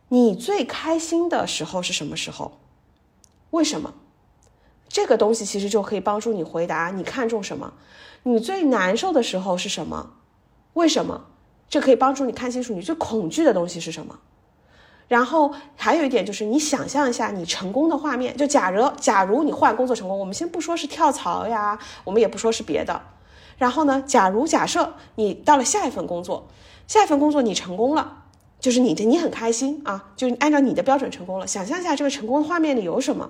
[0.10, 2.60] 你最开心的时候是什么时候？
[3.52, 3.94] 为什么？
[4.88, 7.74] 这个东西其实就可以帮助你回答你看重什么。
[8.28, 10.14] 你最难受的时候是什么？
[10.74, 11.26] 为什么？
[11.70, 14.18] 这可以帮助你看清楚你最恐惧的东西是什么。
[15.08, 18.36] 然后还有一点就是，你想象一下你成功的画面。
[18.36, 23.00] 就假如假如你换工作成功，我们先不说是跳槽呀，我们也不说是别的。
[23.60, 26.48] 然后呢，假如假设你到了下一份工作，
[26.88, 28.24] 下一份工作你成功了，
[28.60, 31.46] 就是你的你很开心啊，就按照你的标准成功了。
[31.46, 33.30] 想象一下这个成功的画面里有什么？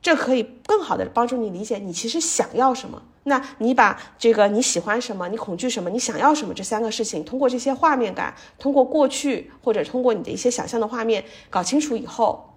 [0.00, 3.02] 这可以更好的帮助你理解你其实想要什么。
[3.24, 12.54] 那你把这个你喜欢什么、你恐惧什么、你想要什么这三个事情，通过这些画面感，通过过去或者通过你的一些想象的画面搞清楚以后，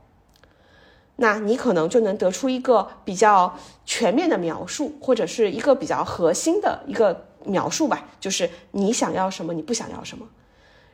[1.17, 10.29] 那你可能就能得出一个比较全面的描述，或者是一个比较核心的一个描述吧，就是你想要什么，你不想要什么。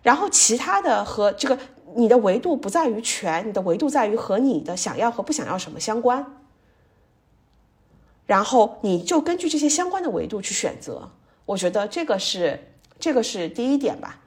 [0.02, 1.60] 然后其他的和这个
[1.96, 6.26] 你的维度不在于全，你的维度在于和你的想要和不想要什么相关。
[8.28, 11.10] 然后你就根据这些相关的维度去选择，
[11.46, 12.60] 我觉得这个是
[13.00, 14.20] 这个是第一点吧。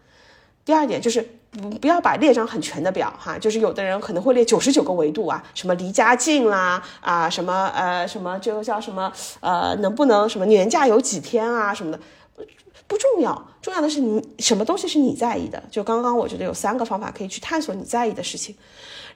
[0.64, 1.20] 第二点就是
[1.50, 12.00] 不不要把列张很全的表哈，就是有的人可能会列九十九个维度啊，什么离家近啦啊，什么呃什么这个叫什么呃能不能什么年假有几天啊什么的，
[12.34, 12.42] 不
[12.86, 15.62] 不重要，重要的是你什么东西是你在意的。
[15.70, 18.56] 就刚刚我觉得有三个方法可以去探索你在意的事情。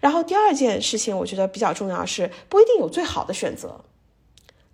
[0.01, 3.81] 然后第二件事情我觉得比较重要是不一定有最好的选择。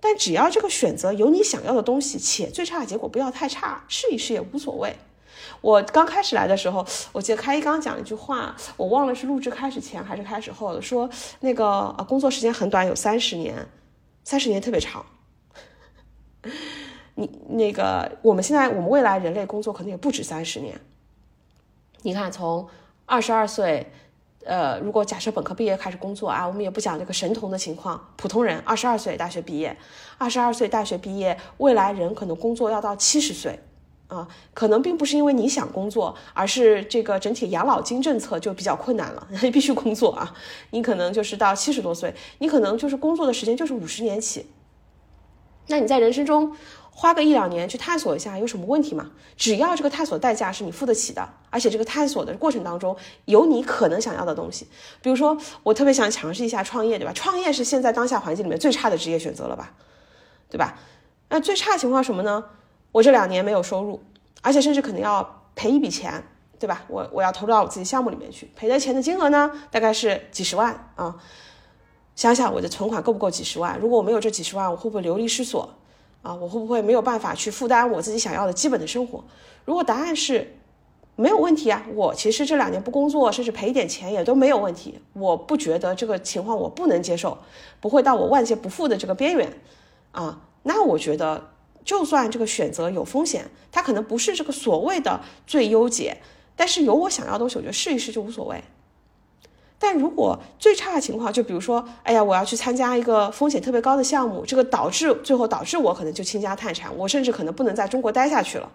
[0.01, 4.97] 但只要这个选择有你想要的东西，且最差的结果不要太差，试一试也无所谓。
[5.61, 11.09] 我刚开始来的时候，我记得开一刚讲一句话，我忘了是录制开始前还是开始后的，说
[11.41, 13.69] 那个呃工作时间很短，有三十年，
[14.25, 15.05] 三十年特别长。
[17.15, 20.81] 你那个我们现在我们未来人类工作可能也不止三十年。
[22.03, 22.67] 你看，从
[23.05, 23.93] 二十二岁。
[24.45, 29.77] 呃，如果假设本科毕业开始工作啊，我们也不讲这个神童的情况，普通人二十二岁大学毕业，
[30.17, 33.61] 二十二岁大学毕业，未来人可能工作要到七十岁，
[34.09, 40.35] 啊，可能并不是因为你想工作，而是这个整体养老金政策就比较困难了， 必须工作啊，
[40.71, 44.47] 你可能就是到七十多岁，你可能就是工作的时间就是五十年起，
[45.67, 46.57] 那你在人生中。
[46.93, 49.11] 花个一两年去探索一下有什么问题吗？
[49.37, 54.67] 只要这个探索代价是你付得起的，而且这个探索的过程当中有你可能想要的东西，
[55.01, 57.13] 比如说我特别想尝试一下创业，对吧？
[57.15, 59.73] 创业是现在当下环境里面最差的职业选择了吧，
[60.51, 60.79] 对吧？
[61.31, 62.45] 那最差情况什么呢？
[62.93, 64.03] 我这两年没有收入，
[64.43, 66.23] 而且甚至可能要赔一笔钱，
[66.59, 66.85] 对吧？
[66.89, 71.17] 我我要投入到我自己项目里面去，赔的钱的金额呢，大概是几十万啊。
[72.15, 73.79] 想想我的存款够不够几十万？
[73.79, 75.77] 如果我没有这几十万，我会不会流离失所？
[76.23, 79.25] 啊，我会不会没有办法去负担我自己想要的基本的生活？
[79.65, 80.57] 如果答案是
[81.17, 84.99] 没有问题啊，我其实这两年不工作，甚至赔一点钱也都没有问题。
[85.13, 87.39] 我不觉得这个情况我不能接受，
[87.81, 89.53] 不会到我万劫不复的这个边缘
[90.13, 90.43] 啊。
[90.63, 91.51] 那我觉得，
[91.85, 96.19] 就算这个选择有风险，它可能不是这个所谓的最优解，
[96.57, 98.63] 但是有我想要的东西，我觉得试一试就无所谓。
[99.83, 108.71] 但如果最差的情况，就比如说，哎呀，我要去参加一个风险特别高的项目，这个导致最后导致我可能就倾家荡产，我甚至可能不能在中国待下去了。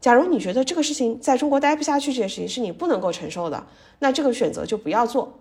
[0.00, 3.66] 假如你觉得这个事情在中国待不下去，这件事情是你不能够承受的，
[3.98, 5.40] 那这个选择就不要做。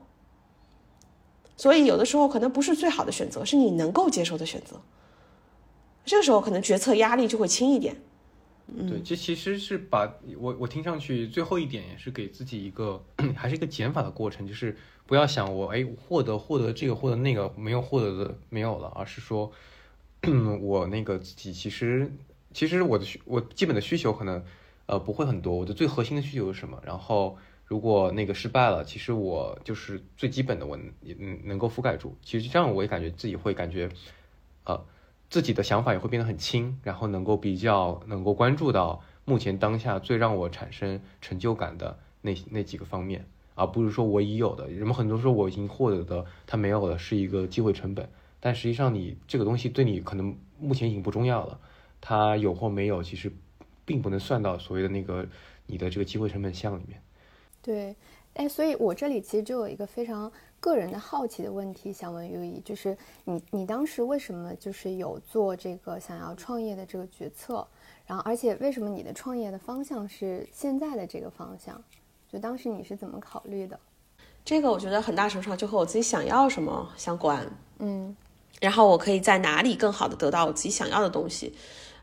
[1.55, 4.81] 所以有的时候可能不是最好的选择，是你能够接受的选择。
[6.05, 7.95] 这个时候可能决策压力就会轻一点。
[8.87, 13.01] 对，这其实是把我我听上去最后一点也是给自己一个
[13.33, 19.49] 还是一个减法的过程，就是不要想我哎获得获得这个获得那个没有获得的没有了，而是说
[20.61, 22.11] 我那个自己其实
[22.53, 24.43] 其实我的需我基本的需求可能
[24.85, 26.77] 呃不会很多，我的最核心的需求是什么？
[26.85, 32.17] 然后如果那个失败了，其实我就是最基本的我也能能够覆盖住。
[32.21, 33.89] 其实这样我也感觉自己会感觉
[34.65, 34.85] 呃。
[35.29, 43.25] 自己的想法也会变得很轻，然后能够比较能够关注到目前当下最让我产生成就感的那那几个方面，
[43.55, 44.69] 而不是说我已有的。
[44.69, 48.09] 人们很多时候我已经获得的，它没有了，是一个机会成本。
[48.39, 51.59] 但实际上，你这个东西对你可能目前已经不重要了，
[51.99, 53.31] 它有或没有，其实
[53.83, 55.27] 并不能算到所谓的那个
[55.65, 57.01] 你的这个机会成本项里面。
[57.61, 57.95] 对，
[58.35, 60.31] 哎，所以我这里其实就有一个非常。
[60.67, 67.65] 个人的好奇的问题想问优怡，就是你你当时为什么就是有做这个想要创业的这个决策，
[68.05, 71.81] 然后而且为什么你的创业的方向是现在的这个方向？
[72.29, 73.79] 就当时你是怎么考虑的？
[74.43, 77.49] 这个我觉得很大程度上就和我自己想要什么相关，
[77.79, 78.13] 嗯，
[78.59, 81.55] 然后我可以在哪里更好的得到我自己想要的东西。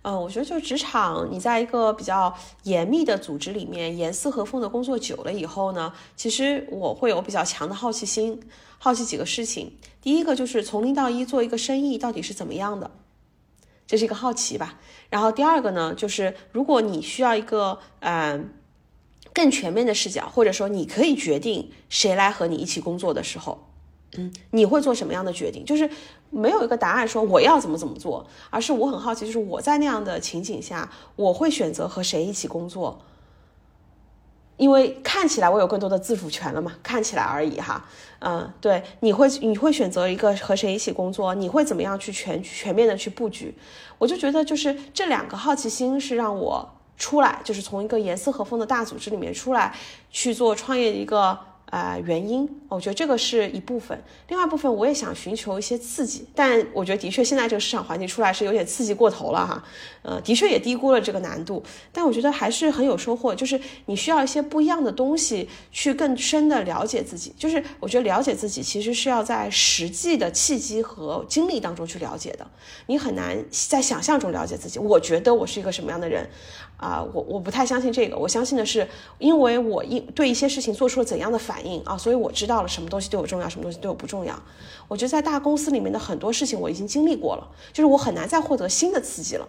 [0.07, 2.35] 嗯，我觉得就职场，你在一个比较
[2.65, 8.39] 严密的组织里面严丝合缝的工作久了以后呢，其实我会有比较强的好奇心，
[8.79, 9.79] 好奇几个事情。
[10.03, 12.91] 第一个就是从零到一做一个生意到底是怎么样的，
[13.87, 14.79] 这是一个好奇吧。
[15.09, 18.53] 然后第二个呢，就是如果你需要一个嗯
[19.33, 23.67] 更全面的视角，或者说你可以决定谁来和你一起工作的时候。
[24.17, 25.65] 嗯，你会做什么样的决定？
[25.65, 25.91] 就是
[26.35, 32.99] 没有一个答案说我要怎么怎么做，而是我很好奇，就是我在那样的情景下，我会选择和谁一起工作？
[34.57, 37.85] 因为看起来我有更多的自主权了嘛，看起来而已哈。
[38.21, 41.35] 嗯，对，你会你会选择一个和谁一起工作？
[41.35, 43.55] 你会怎么样去全全面的去布局？
[43.99, 49.75] 我就觉得就是这两个好奇心是让我出来，就是从一个严丝合缝的大组织里面出来
[50.11, 51.39] 去做创业的一个。
[51.75, 54.01] 啊，原因，我觉得这个是一部分。
[54.29, 59.65] 另外一部分，我也想寻求一些刺激，但我觉得的确现在这个市场环境出来是有点刺激过头了哈。
[60.03, 61.61] 呃，的确也低估了这个难度，
[61.91, 63.35] 但我觉得还是很有收获。
[63.35, 67.35] 就是你需要一些不一样的东西，去更深的了解自己。
[67.37, 72.47] 就是我觉得了解自己，其实是要在实际的契机和经历当中去了解的。
[72.87, 74.79] 你很难在想象中了解自己。
[74.79, 76.31] 我觉得我是一个什么样的人。
[76.85, 78.87] 啊，我我不太相信这个，我相信的是，
[79.19, 84.39] 因为我一对一些事情做出了怎样的反应啊，所以我知道了什么东西对我重要，什么东西对我不重要。
[84.87, 89.49] 我觉得在大公司里面的很多事情我已经经历过了，就是我很难再获得新的刺激了，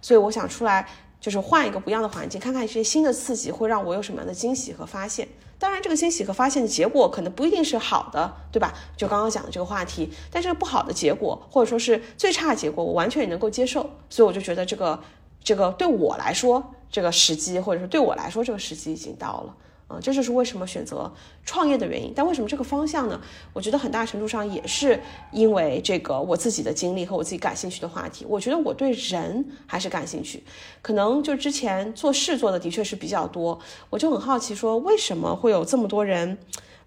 [0.00, 0.88] 所以我想出来，
[1.20, 5.26] 就是换一个不一样的环境，看看一些新的刺激会让我有什么样的惊喜和发现。
[5.58, 8.72] 当然，这个惊喜和发现的结果可能不一定是好的，对吧？
[8.96, 15.00] 就刚刚讲的这个话题，但是不好的结果或者说是最差的结果，我完全也能够接受，所以我就觉得这个。
[15.42, 19.56] 这个对我来说，这个时机，或者说对我来说，这个时机已经到了，
[19.88, 21.10] 嗯，这就是为什么选择
[21.44, 22.12] 创业的原因。
[22.14, 23.20] 但为什么这个方向呢？
[23.52, 25.00] 我觉得很大程度上也是
[25.32, 28.26] 因为这个我自己的经历和我自己感兴趣的话题。
[28.28, 30.42] 我觉得我对人还是感兴趣，
[30.82, 36.38] 可能就之前做事做的的确是比较多，我就很好奇，说为什么会有这么多人，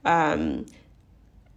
[0.03, 0.63] 嗯。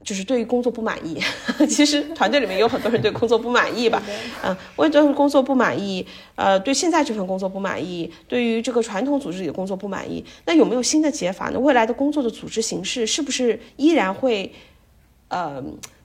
[0.07, 1.21] 就是对于工作不满意，
[1.69, 4.01] 其实团队里面有很多人对工作不满意吧，
[4.45, 11.59] 嗯，为对工作不满意，呃，对现在这份工作不满意，对于这个传统组织里的工作不满意，那有没有新的解法呢？
[11.59, 14.55] 未来的工作的组织形式是不是依然会，
[15.27, 15.61] 呃，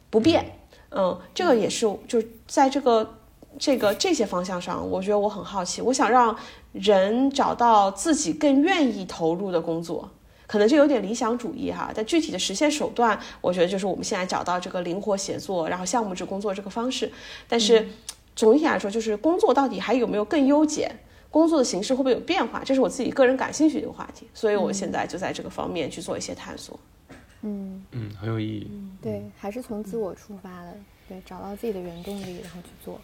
[0.10, 0.58] 不变？
[0.90, 3.18] 嗯，这个也是，就在这个
[3.60, 6.36] 这个这些方向上，我觉得我很好奇，我想让
[6.72, 10.10] 人找到自己更愿意投入的工作。
[10.52, 17.10] 可能就有点理想主义哈，但具体的实现手段，我觉得就是我们现在找到这个灵活协作，然后项目制工作这个方式。
[17.48, 17.88] 但是
[18.36, 20.94] 总体来说，就是工作到底还有没有更优解，
[21.30, 24.28] 工作的形式会不会有变化，这是我自己个人感兴趣的一个话题。
[24.34, 26.78] 所以我现在就在这个方面去做一些探索。
[27.44, 28.70] 嗯嗯，很有意义。
[29.02, 30.76] 对，还是从自我出发的，
[31.08, 33.00] 对，找到自己的原动力，然后去做。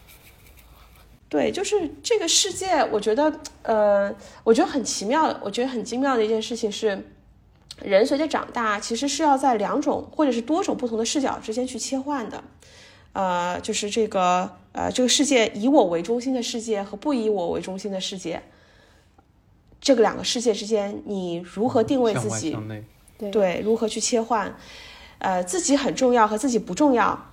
[1.30, 7.02] 对，就是这个世界，我觉得，呃，我觉得很奇妙，我觉得很精妙的一件事情是。
[7.84, 12.44] 人随着长大，其实是要在两种或者是多种不同的视角之间去切换的，
[13.14, 18.42] 呃，就是这个呃，这个世界以我为中心的世界和不以我为中心的世界，
[19.80, 22.58] 这个两个世界之间，你如何定位自己？
[23.32, 24.56] 对，如何去切换？
[25.20, 27.32] 呃，自己很重要和自己不重要，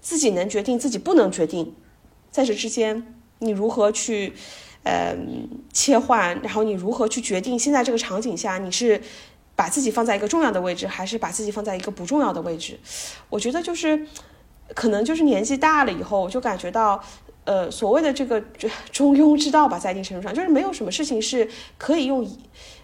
[0.00, 1.74] 自己能决定，自己不能决定，
[2.30, 4.32] 在这之间，你如何去？
[4.88, 9.02] 嗯，切换，然后你如何去决定现在这个场景下你是
[9.56, 12.78] 把自己放在一个重要的位置，还是把自己放在一个不重要的位置？
[13.28, 14.06] 我觉得就是
[14.76, 17.02] 可能就是年纪大了以后，我就感觉到
[17.42, 18.40] 呃所谓的这个
[18.92, 22.24] 中庸之道吧，在一定程度上，就是没有什么事情是可以用，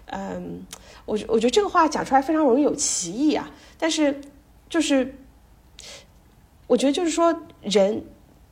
[0.07, 0.61] 嗯，
[1.05, 3.49] 我我觉得这个话讲出来非常容易有歧义啊，
[3.79, 4.19] 但是
[4.67, 5.15] 就是
[6.67, 8.03] 我觉得就是说人。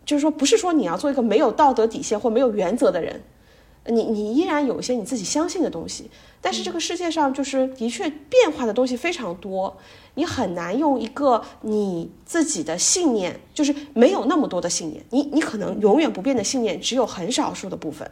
[0.03, 3.21] 就是说，不是说你要做一个没有道德底线或没有原则的人，
[3.85, 6.09] 你你依然有一些你自己相信的东西。
[6.43, 9.77] 但是这个世界上就是的确变化的东西非常多，
[10.15, 18.09] 你很难用一个你自己的信念，就是没有那么多的信念，你你可能永远不变的信念只有很少数的部分，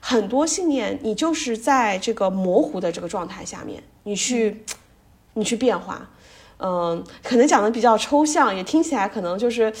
[0.00, 4.62] 很多信念你就是在这个模糊的这个状态下面，你去
[5.32, 6.10] 你去变化，
[6.58, 9.72] 嗯，可能讲的比较抽象，也听起来可能就是。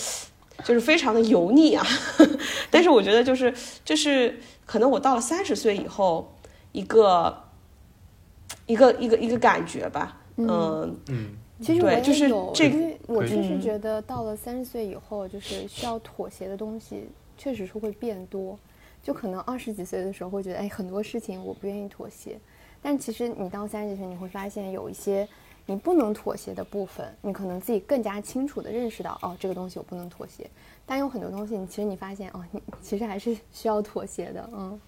[0.64, 1.84] 就是非常的油腻啊，
[2.70, 3.52] 但是我觉得就是
[3.84, 4.38] 就是
[4.72, 6.32] 可能我到了三十岁以后，
[6.72, 7.44] 一个
[8.64, 10.96] 一个一个一个感觉吧，嗯。
[11.08, 12.00] 嗯，其实我也
[12.30, 17.06] 有，因为我就是觉得到了三十岁以后，就是需要妥协的东西
[17.36, 18.58] 确实是会变多，
[19.02, 22.40] 就可能二十几岁的时候会觉得哎很多事情我不愿意妥协，
[22.80, 25.28] 但其实你到三十几岁你会发现有一些。
[25.64, 30.44] 你不能妥协的部分，你可能自己更加清楚的认识到，哦，这个东西我不能妥协。
[30.92, 34.80] 但有很多东西，你其实你发现，哦，你其实还是需要妥协的，嗯。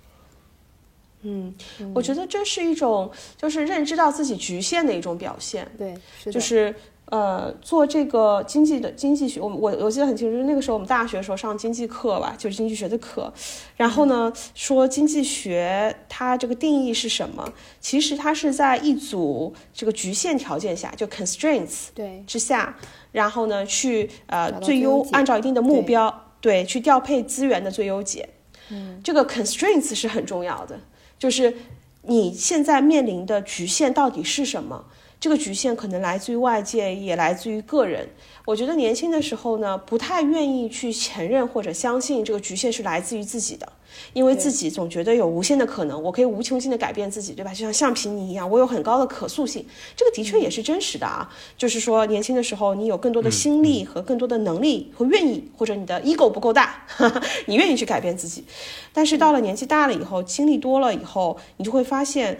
[1.22, 1.54] 嗯，
[1.94, 5.66] 我觉得这是一种，就是认知到自己局限的一种表现。
[5.78, 5.96] 对，
[6.30, 6.74] 就是。
[7.14, 13.32] 呃，做这个经济的经济学，我我我记得很清楚，就是那个时候我们大学的时候上经济课吧，就是经济学的课。
[13.76, 17.52] 然后呢，说经济学它这个定义是什么？
[17.80, 22.76] 其实它是在一组这个局限条件下，就 constraints 对之下，
[23.12, 28.28] 然后呢去呃最优按照一定的目标对去调配资源的最优解。
[28.70, 30.80] 嗯，这个 constraints 是很重要的，
[31.16, 31.54] 就是
[32.02, 34.86] 你现在面临的局限到底是什么？
[35.24, 38.06] 这个局限可能来自于外界，也来自于个人。
[38.44, 43.66] 我觉得年轻的时候呢，不太愿意去承认或者相信这个局限是来自于自己的，
[44.12, 47.54] 因为自己总觉得有无限的可能，我可以无穷尽的改变自己，对吧？
[47.54, 49.64] 就像橡皮泥一样，我有很高的可塑性。
[49.96, 56.84] 这个的确也是真实的啊，就是说年轻的时候你有更多的心力和更多的能力和愿意，或者你的 ego 不够大，
[57.48, 58.44] 你愿意去改变自己。
[58.92, 62.38] 但是到了年纪大了以后，经历多了以后，你就会发现。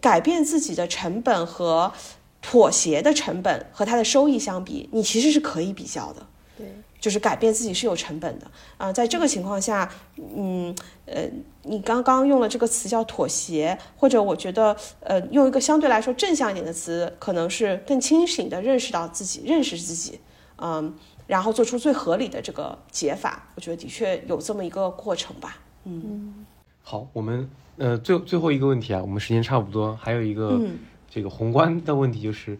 [0.00, 1.92] 改变自己的成本和
[2.40, 6.26] 妥协的成本和它的收益相比，你其实是可以比较的。
[6.56, 6.66] 对，
[7.00, 8.92] 就是改变自己是有成本的啊。
[8.92, 9.88] 在这个情况下，
[10.36, 10.74] 嗯
[11.06, 11.28] 呃，
[11.62, 20.20] 你刚刚用了这个词叫妥协，或者我觉得呃，用一个相对来说正向一点的词，可能是更清醒的认识到自己，认识自己，
[20.56, 20.92] 嗯，
[21.28, 23.48] 然后做出最合理的这个解法。
[23.54, 25.58] 我觉得的确有这么一个过程吧。
[25.84, 26.44] 嗯，
[26.82, 27.48] 好，我们。
[27.78, 30.60] 呃，最最后一个问题啊，我们时间差不多，还有一个
[31.08, 32.58] 这个宏观的问题，就是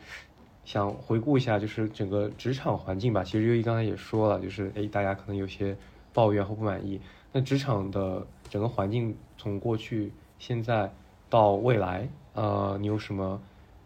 [0.64, 3.24] 想回顾一下，就是整个职场环境吧。
[3.24, 5.76] 其实优一刚才也说了，就是哎，大家可能有些
[6.12, 7.00] 抱怨和不满意。
[7.32, 10.90] 那职场的整个环境从过去、现在
[11.28, 13.40] 到未来，呃，你有什么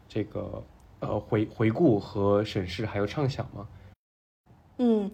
[0.08, 0.62] 这个
[1.00, 3.66] 呃回回顾和审视，还有畅想吗？
[4.82, 5.10] 嗯。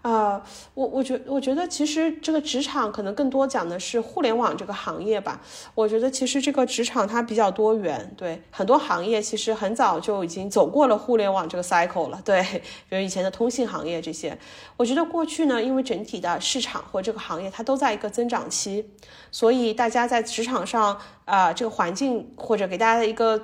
[0.00, 0.40] 啊，
[0.74, 5.40] 我我觉我觉得其实这个职场可能更多讲的是互联网这个行业吧。
[5.74, 12.22] 我觉得其实这个职场它比较多元，对很多行业其实很早就已经走过了互联网这个 cycle 了。
[12.24, 12.40] 对，
[12.88, 14.38] 比如以前的通信行业这些，
[14.76, 18.88] 我觉得过去呢，因为整体的市场或这个行业它都在一个增长期，
[19.32, 23.36] 所以大家在职场上啊这个环境或者给大家的一个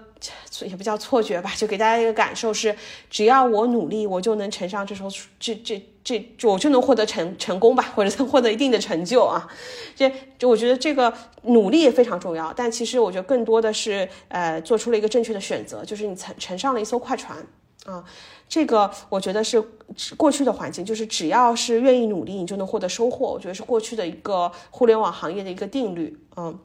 [0.64, 2.76] 也不叫错觉吧，就给大家一个感受是，
[3.08, 5.08] 只要我努力，我就能乘上这艘
[5.38, 5.82] 这这。
[6.04, 9.48] 这我就能获得成成功吧，或者获得一定的成就啊。
[9.96, 11.10] 这就我觉得这个
[11.44, 17.38] 努力也非常重要，但其实我觉得更多的是呃做出了一个正确的选择，就是你乘乘上了一艘快船
[17.86, 18.04] 啊。
[18.46, 19.58] 这个我觉得是
[20.14, 23.32] 过去的环境，就是只要是愿意努力，你就能获得收获。
[23.32, 26.58] 我觉得是过去的一个互联网行业的一个定律，嗯。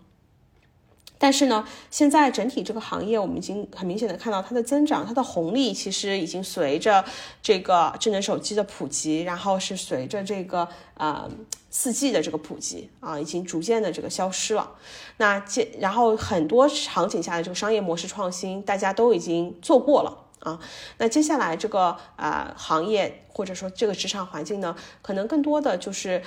[1.22, 7.04] 但是呢，现在整体这个行业，我们已经很明显的看到它的增长，它的红利其实已经随着
[7.42, 11.30] 这个智能手机的普及，然后是随着这个呃
[11.70, 14.72] 四 G 的这个普及啊，已经逐渐的这个消失了。
[15.18, 20.58] 那接然后很多场景下的这个商业模式创新，大家都已经做过了啊。
[21.00, 26.24] 那接下来这个啊行业或者说这个职场环境呢，可能更多的就是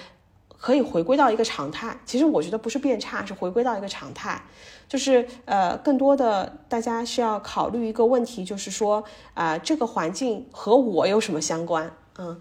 [0.62, 1.98] 可以回归到一个常态。
[2.06, 4.40] 其实我觉得不是变差，是回归到一个常态。
[4.88, 9.02] 就是呃，更多的大家需要考虑一个问题，就是说
[9.34, 11.90] 啊，这个环境和我有什么相关？
[12.18, 12.40] 嗯，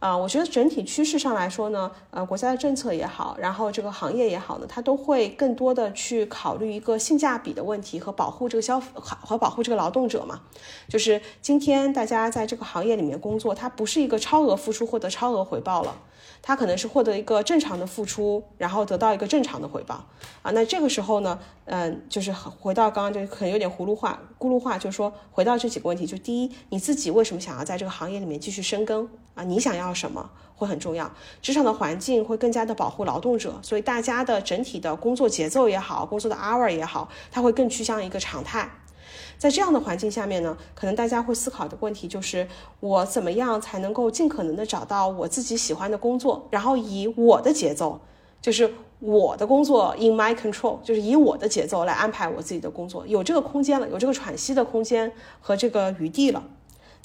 [0.00, 10.40] 啊，我觉得整体趋势上来说呢，呃，国家的政策也好，然后这个行业也好呢，它都会更多的去考虑一个性价比的问题和保护这个消和保护这个劳动者嘛。
[10.88, 15.94] 就是今天大家在这个行业里面工作，它不是一个超额付出获得超额回报了。
[16.42, 20.04] 他可能是获得一个正常的付出，然后得到一个正常的回报
[20.42, 20.50] 啊。
[20.52, 29.44] 那这个时候呢，嗯，就是回到刚刚就可能有点葫芦话、咕噜话，就是说回到这几个问题，就第一，你自己为什么想要在这个行业里面继续深耕啊？
[29.44, 31.10] 你想要什么会很重要。
[31.42, 38.70] 职场的环境会更加的保护劳动者，所以大家的整体的工作节奏也好，工作的 hour 也好，它会更趋向一个常态。
[39.40, 42.46] 在这样的环境下面呢，可能大家会思考的问题就是，
[42.80, 47.98] 我怎么样才能够尽可能的找到我自己喜欢的工作，然后以我的节奏，
[48.42, 55.10] 就是我的工作 in my control，就是以我的节奏来安排我自己的工作，有这个空间了，有这个喘息的空间
[55.40, 56.44] 和这个余地了。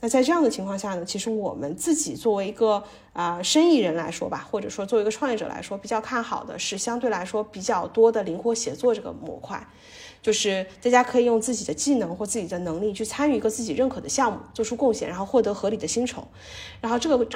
[0.02, 2.84] 那在这样的情况下呢，其实我们自己作为一个
[3.14, 9.66] 啊生意人来说吧，或者说作为一个创业者来说，比较看好的是相对来说比较多的灵活协作这个模块。
[10.26, 16.28] 就是大家可以用自己的技能或自己的能力去参与一个自己认可的项目，做出贡献，然后获得合理的薪酬。
[16.82, 17.28] 然后这个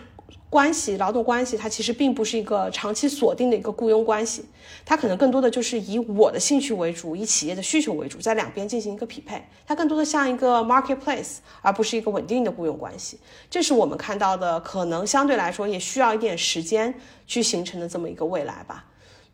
[0.50, 4.44] 关系，劳动关系，它其实并不是一个长期锁定的一个雇佣关系，
[4.84, 9.40] 它可能更多的就是以我的兴趣为主，以企业的需求为主，在两边进行一个匹配。
[9.68, 13.20] 它更多的像一个 marketplace，而不是一个稳定的雇佣关系。
[13.52, 16.92] 这是我们看到的，可能相对来说也需要一点时间
[17.28, 18.86] 去形成的这么一个未来吧。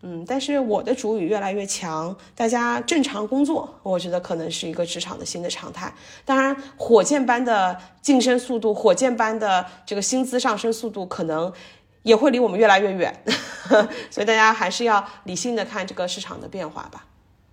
[0.07, 5.91] 嗯，但是我的主语越来越强，大家正常工作，我觉得可能是一个职场的新的常态。
[6.23, 11.51] 当然，火箭般的晋升速度，火箭般的这个薪资上升速度，可能
[12.03, 13.23] 也会离我们越来越远。
[14.11, 17.07] 所以大家还是要理性的看这个市场的变化吧。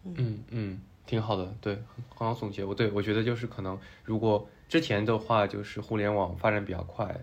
[0.05, 1.83] 嗯嗯，挺好的，对，
[2.15, 2.63] 很好总结。
[2.63, 7.17] 我对我觉得就是可能，如果之前的话，就是互联网发展比较快。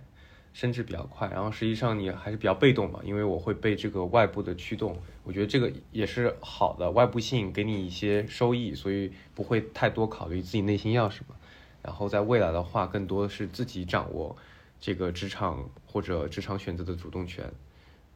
[0.51, 11.35] 升值比较快，然后实际上你还是比较被动嘛，因为我会被这个外部的驱动，我觉得这个也是好的，外部性给你一些收益，所以不会太多考虑自己内心要什么。
[11.81, 14.35] 然后在未来的话，更多的是自己掌握
[14.81, 17.49] 这个职场或者职场选择的主动权，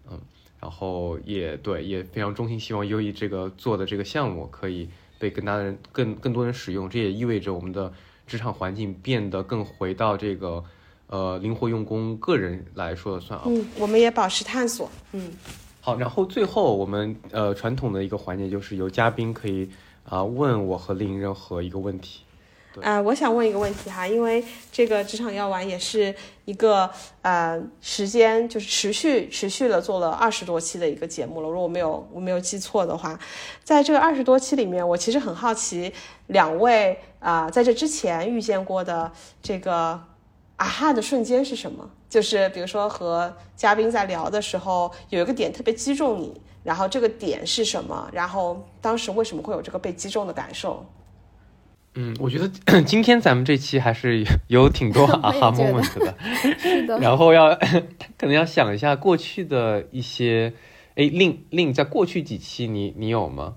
[0.09, 0.19] 嗯，
[0.59, 7.93] 然后也对，也非常衷心希望优异这个做的这个项目可以被更大的人、更更多人使用，这也意味着我们的
[8.27, 10.65] 职场环境变得更回到这个。
[11.07, 13.43] 呃，灵活用工，个人来说了算啊。
[13.45, 14.89] 嗯，我们也保持探索。
[15.11, 15.31] 嗯，
[15.79, 19.69] 好，然后最后我们呃传统的一个环节就是由嘉宾可以
[20.09, 22.21] 啊问我和令任何一个问题。
[22.81, 26.89] 啊，我想问一个问题哈，因为这个职场药丸也是一个
[27.21, 33.19] 呃时间就是持续持续了做了二十多期的一个节目了，如果我没有我没有记错的话，
[33.63, 35.93] 在这个二十多期里面，我其实很好奇
[36.25, 39.11] 两位啊在这之前遇见过的
[39.43, 40.01] 这个。
[40.63, 41.89] 啊哈的瞬间是什么？
[42.09, 48.09] 就是比如说和嘉宾在聊的时候，有一个点特别击中你，然后这个点是什么？
[48.13, 50.85] 然后当时为什么会有这个被击中的感受？
[51.95, 52.49] 嗯，我觉得
[52.83, 56.15] 今天咱们这期还是有挺多啊哈 moment 的。
[56.57, 56.97] 是的。
[57.03, 57.53] 然后要
[58.17, 60.53] 可能要想一下过去的一些，
[60.95, 63.55] 哎，令令在过去几期你你有吗？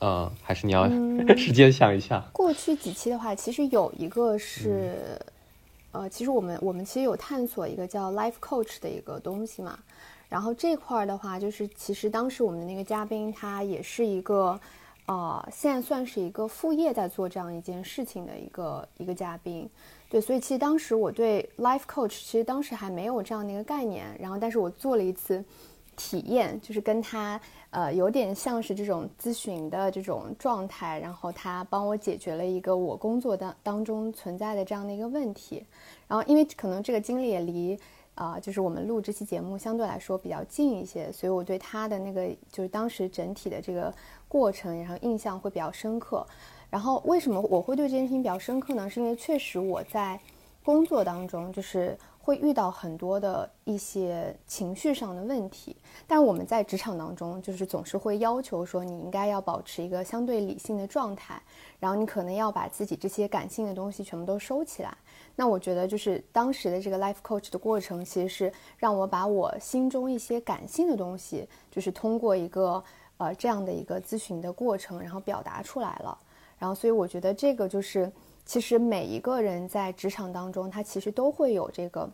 [0.00, 0.88] 嗯，还是你要
[1.38, 2.24] 时间想一下。
[2.32, 5.20] 过去几期的话，其实有一个是。
[5.92, 9.78] 呃，其实我们我们其实有探索一个叫 life coach 的一个东西嘛，
[10.28, 14.60] 然后这块儿的话，就是其实当时我们的那个嘉宾他也是一个，
[15.06, 19.68] 呃，现在算是一个副业在做这样一件事情的一个一个嘉宾，
[20.10, 25.42] 对，所以其实当时我对 life coach 其实当时还没有这样的一个概念，然后但是我做了一次
[25.98, 27.38] 体验，就是跟他。
[27.70, 35.62] 呃，有点像是这种咨询的这种状态，然后他帮我解决了一个我工作当当中存在的这样的一个问题，
[36.06, 37.78] 然后因为可能这个经历也离
[38.14, 43.94] 啊，就是我们录这期节目相对来说比较近一些，所以我对他的那个就是当时整体的这个
[44.28, 46.26] 过程，然后印象会比较深刻。
[46.70, 48.88] 然后为什么我会对这件事情比较深刻呢？
[48.88, 50.18] 是因为确实我在
[50.64, 51.94] 工作当中就是。
[52.28, 55.74] 会遇到很多的一些情绪上的问题，
[56.06, 61.40] 但我们在职场当中，就是总是会要求说你应该要保持一个相对理性的状态，
[61.80, 64.94] 然后你可能要把自己这些感性的东西全部都收起来。
[65.36, 72.84] 那我觉得就是当时的这个 life coach 的过程，其实是让我把我心中一些感性的东西，就是通过一个
[73.16, 76.18] 呃这样的一个咨询的过程，然后表达出来了。
[76.58, 78.12] 然后所以我觉得这个就是。
[78.48, 82.08] 其实每一个人在职场当中，他其实都会有这个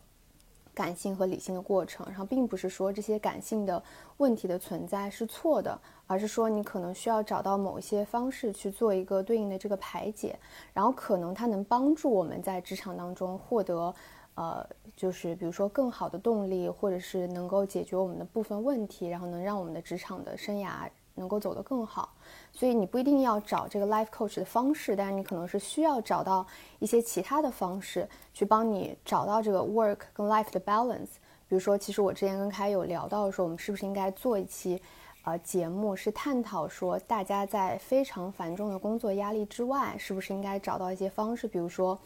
[0.74, 2.04] 感性和理性的过程。
[2.08, 3.80] 然后，并不是说这些感性的
[4.16, 10.36] 问题的存在是错的，而是说你可能需要找到某一些方式去做一个对应的这个排解。
[10.72, 13.94] 然后，可能它能帮助我们在职场当中获得，
[14.34, 22.14] 呃，就是比如说更好的动力，或者是能够解决我们的部分问题，然后能让我们的职场的生涯能够走得更好。
[22.52, 26.46] 所以你不一定要找这个 life coach 的方式，但是你可能是需要找到
[26.78, 31.16] 一些其他的方式，去帮你找到这个 work 跟 life 的 balance，
[31.48, 34.80] 比如说，其实我之前跟开有聊到说，我们是不是应该做一期，
[35.24, 41.98] 呃，节目是探讨说，大家在非常繁重的工作压力之外，是不是应该找到一些方式，比如说，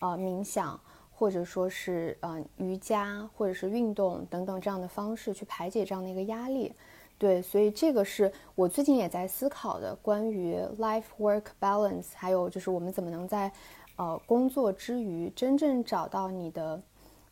[0.00, 0.78] 呃，冥想，
[1.14, 6.72] 或者说是呃瑜伽，或者是运动等等这样的方式去排解这样的一个压力。
[7.18, 13.52] 对，所以这个是我最近也在思考的，关于 life work balance，还有就是我们怎么能在，
[13.96, 16.80] 呃，工作之余真正找到你的。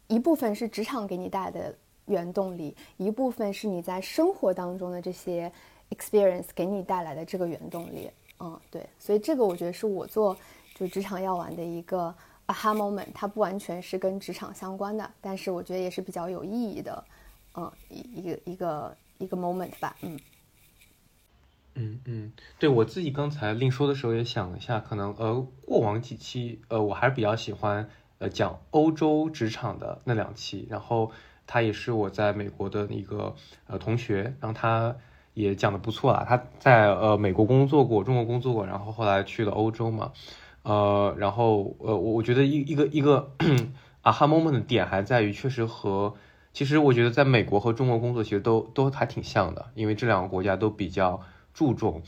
[0.06, 1.72] 一部分是职场给你带来的
[2.06, 5.50] 原动力，一部分是你在生活当中的这些
[5.90, 8.10] experience 给你带来的这个原动力。
[8.40, 10.36] 嗯，对，所以这个我觉得是我做
[10.74, 12.12] 就职场药丸的一个
[12.48, 17.04] aha moment，它不完全是跟职场相关的，但是我觉得也是比较有意义的，
[17.54, 19.94] 嗯，一一个一个一个 moment 吧。
[20.02, 20.18] 嗯，
[21.74, 27.88] 嗯嗯，对我自己刚才另说的时候也想了一下，可能呃过往几期呃我还是比较喜欢。
[28.18, 31.10] 呃，讲欧洲职场的那两期，然后
[31.46, 33.34] 他也是我在美国的一个
[33.66, 34.94] 呃同学，然后他
[35.32, 36.26] 也讲的不错啊。
[36.28, 40.12] 他在呃美国工作过，中国工作过，然后后来去了欧洲嘛，
[40.64, 43.32] 呃，然后呃我我觉得一一个一个
[44.02, 46.14] 啊哈 moment 的点还在于，确实和
[46.53, 51.20] 其实我觉得在美国和中国工作其实都都还挺像的，因为这两个国家都比较
[51.55, 52.03] 注重，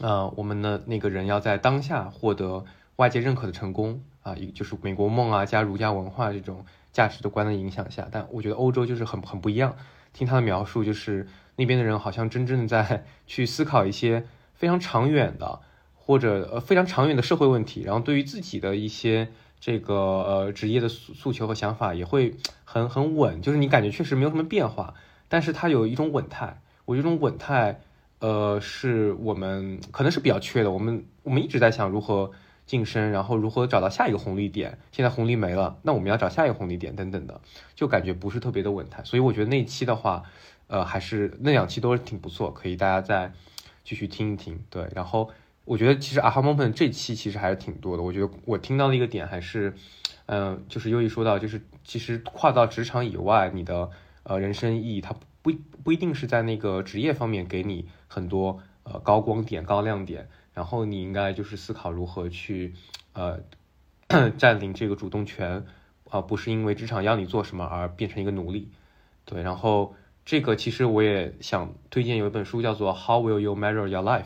[0.00, 2.64] 呃我们的那个人要在当下获得
[2.96, 4.02] 外界认可的成功。
[4.24, 9.76] 啊，一就是美国梦啊，加儒家文化这种价值的观的影响下，但我觉得欧洲就是很很不一样。
[10.14, 15.60] 听他的描述，就是那边的人好像真正在 去思考一些非常长远的，
[15.94, 19.28] 或者呃非常长远的社会问题，然后对于自己的一些
[19.60, 22.34] 这个呃职业的诉诉求和想法也会
[22.74, 24.94] 很很稳，就是你感觉确实没有什么变化，
[25.28, 26.60] 但是它有一种稳态。
[26.84, 27.80] 我这种稳态，
[28.18, 30.72] 呃，是我们可能是比较缺的。
[30.72, 32.32] 我们我们一直在想如何。
[32.66, 34.78] 晋升，然后如何找到下一个红利点？
[34.90, 37.38] 现在红利没了，那我们要找下一个红利点，等等的，
[37.74, 39.04] 就感觉不是特别的稳态。
[39.04, 40.22] 所以我觉得那期的话，
[40.68, 43.30] 呃，还是那两期都是挺不错，可以大家再
[43.84, 44.58] 继续听一听。
[44.70, 45.28] 对，然后
[45.66, 48.02] 我觉得其实啊哈 moment 这期其实还是挺多的。
[48.02, 49.74] 我觉得我听到的一个点还是，
[50.26, 53.90] 嗯，就是优一说到，就是其实跨到职场以外，你的
[54.22, 55.52] 呃人生意义，它不
[55.82, 60.28] 不一定是在那个职业方面给你很多呃高光点、高亮点。
[60.54, 62.74] 然后你应该就是思考如何去，
[63.12, 63.40] 呃，
[64.38, 65.66] 占领这个主动权，
[66.08, 68.70] 啊，不是因为职场要你做什么而变成一个奴隶，
[69.24, 69.42] 对。
[69.42, 74.22] 然后这个其实我也想推荐有一本书叫做《How Will You Measure Your Life》，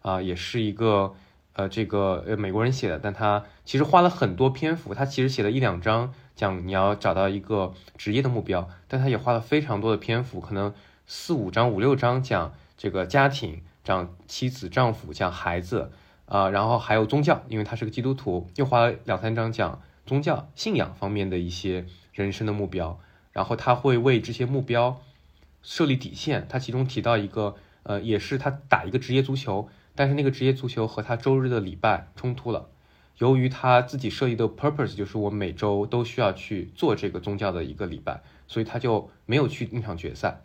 [0.00, 1.14] 啊，也是一个
[1.58, 10.72] 呃这个呃美国人写的，但他其实花了很多篇幅，他其实写了一两章讲你要找到一个职业的目标，但他也花了非常多的篇幅，可能
[11.06, 13.60] 四五章五六章讲这个家庭。
[13.84, 15.90] 讲妻子、丈夫，讲孩子，
[16.26, 23.00] 啊，然后还有宗教，因为他是个基督徒，又花了两三章讲宗教信仰方面的一些人生的目标，
[23.32, 25.00] 然后他会为这些目标
[25.62, 26.46] 设立底线。
[26.50, 32.68] 他其中提到一个，呃，也是他打一个职业足球，但是那个职业足球和他周日的礼拜冲突了。
[33.16, 40.42] 由于他自己设立的 purpose 就是我每周都需要去做这个宗教的一个礼拜，所以他就没有去那场决赛。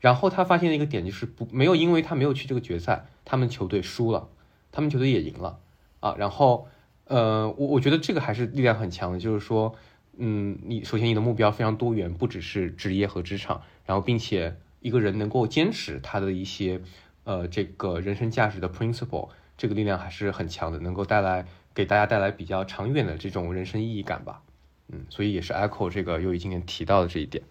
[0.00, 4.28] 然后他发现了一个点，就是不没有，因为他没有去这个决赛，他们球队输了，
[4.70, 5.60] 他们球队也赢了
[6.00, 6.14] 啊。
[6.18, 6.68] 然后，
[7.04, 9.74] 呃，我我觉得这个还是力量很强的，就是说，
[10.18, 16.82] 嗯，你首先你的目标非常多元，不只是职业和职场，然后并且一个人能够坚持他的一些
[17.24, 21.44] 呃这个人生价值的 principle，这个力量还是很强的，能够带来
[21.74, 24.42] 给大家带来比较长远的这种人生意义感吧。
[24.88, 27.42] 嗯，所以也是 echo 这个又已今年提到的这一点。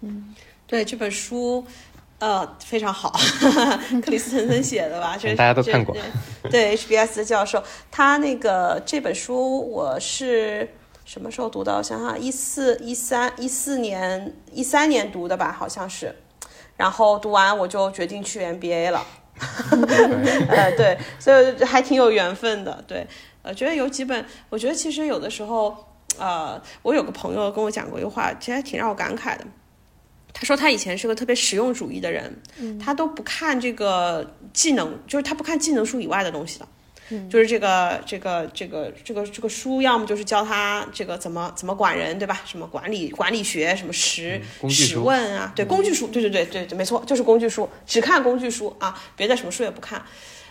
[0.00, 0.34] 嗯，
[0.66, 1.66] 对这本书。
[2.20, 3.12] 呃，非常好，
[4.02, 5.14] 克里斯滕森写的吧？
[5.22, 5.96] 这大家都看过。
[6.50, 7.62] 对，HBS 的教授，
[7.92, 10.68] 他那个这本书我是
[11.04, 11.76] 什么时候读的？
[11.76, 16.12] 我想想，一四一三一四年一三年读的吧，好像是。
[16.78, 19.04] 然后读完我就决定去 MBA 了。
[20.48, 22.82] 呃，对，所以还挺有缘分的。
[22.88, 23.06] 对，
[23.42, 25.76] 呃，觉得有几本，我觉得其实有的时候，
[26.18, 29.44] 呃，我有个朋友跟我讲过一句话，其实还挺让我感慨的。
[30.32, 32.32] 他说他以前是个特别实用主义的人，
[32.80, 36.66] 他都不看这个技能，就是他不看技能书以外的东西的，
[37.30, 42.40] 就是这个这个这个这个这个书，要么就是教他这个怎么怎么管人，对吧？
[42.44, 50.04] 什么管理管理学，什么实实问啊，对工具书，对对对对对，没错，就是工具书，只看工具书啊，别的什么书也不看。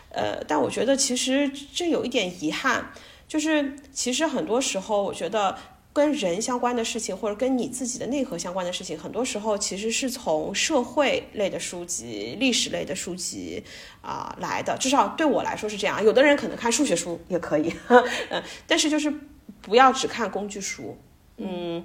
[0.10, 2.92] 呃，但我觉得其实这有一点遗憾，
[3.28, 5.58] 就是其实很多时候我觉得。
[5.98, 13.64] 跟人相关的事情，或者跟你自己的内核相关的事情，很多时候其实是从社会类的书籍、历史类的书籍
[14.04, 14.78] 啊来的。
[14.80, 16.06] 至少对我来说是这样。
[16.06, 17.74] 有的人可能看数学书也可以，
[18.30, 19.12] 嗯，但是就是
[19.60, 20.96] 不要只看工具书。
[21.38, 21.84] 嗯，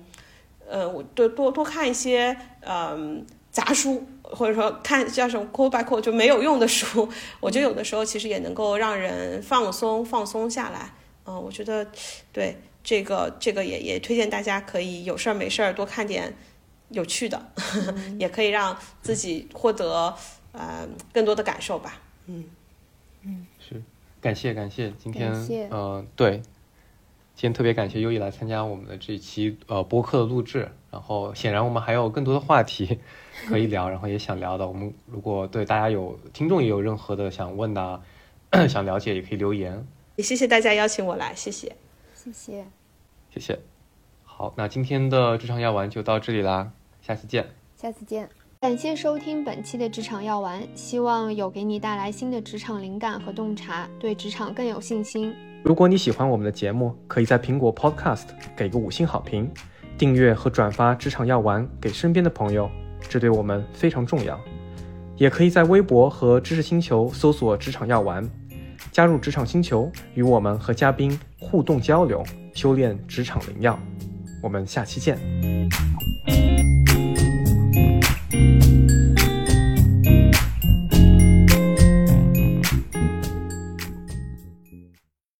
[0.69, 7.09] 呃，我多多多看一些嗯杂书，或者说看叫什么 call by call 就没有用的书，
[7.41, 10.93] 我觉得有的时候其实也能够让人放松放松下来。
[11.25, 11.87] 嗯，我觉得
[12.31, 16.35] 对这个这个也也推荐大家可以有事儿没事儿多看点
[16.91, 17.53] 有趣的，
[18.19, 20.15] 也可以让自己获得
[20.53, 22.01] 呃更多的感受吧。
[22.27, 22.45] 嗯
[23.23, 23.83] 嗯，是
[24.21, 26.37] 感谢感谢今天感谢呃对，
[27.35, 32.99] 今天特别感谢优一来参加我们的这期呃播客的录制，然后显然我们还有更多的话题
[33.49, 38.03] 可以聊，然后也想聊的，我们如果对大家有听众也有任何的想问的啊、
[38.69, 41.75] 想了解，也可以留言，也谢谢大家邀请我来，谢谢。
[42.25, 42.65] 谢谢，
[43.31, 43.59] 谢谢。
[44.23, 46.71] 好，那今天的职场药丸就到这里啦，
[47.01, 47.45] 下期见。
[47.75, 48.29] 下次见。
[48.61, 55.35] 感谢收听本期的职场药丸，希望有给你带来新的职场灵感和洞察，对职场更有信心。
[55.65, 59.51] 如果你喜欢我们的节目，可以在苹果 Podcast 给个五星好评，
[59.99, 62.71] 订阅和转发《职场药丸》给身边的朋友，
[63.01, 64.39] 这对我们非常重要。
[65.17, 68.29] 也可以在微博和知识星球搜索“职场药丸”，
[68.91, 72.25] 加入职场星球，与我们和嘉宾互动交流，
[72.55, 73.79] 修炼职场灵药。
[74.43, 75.17] 我们下期见。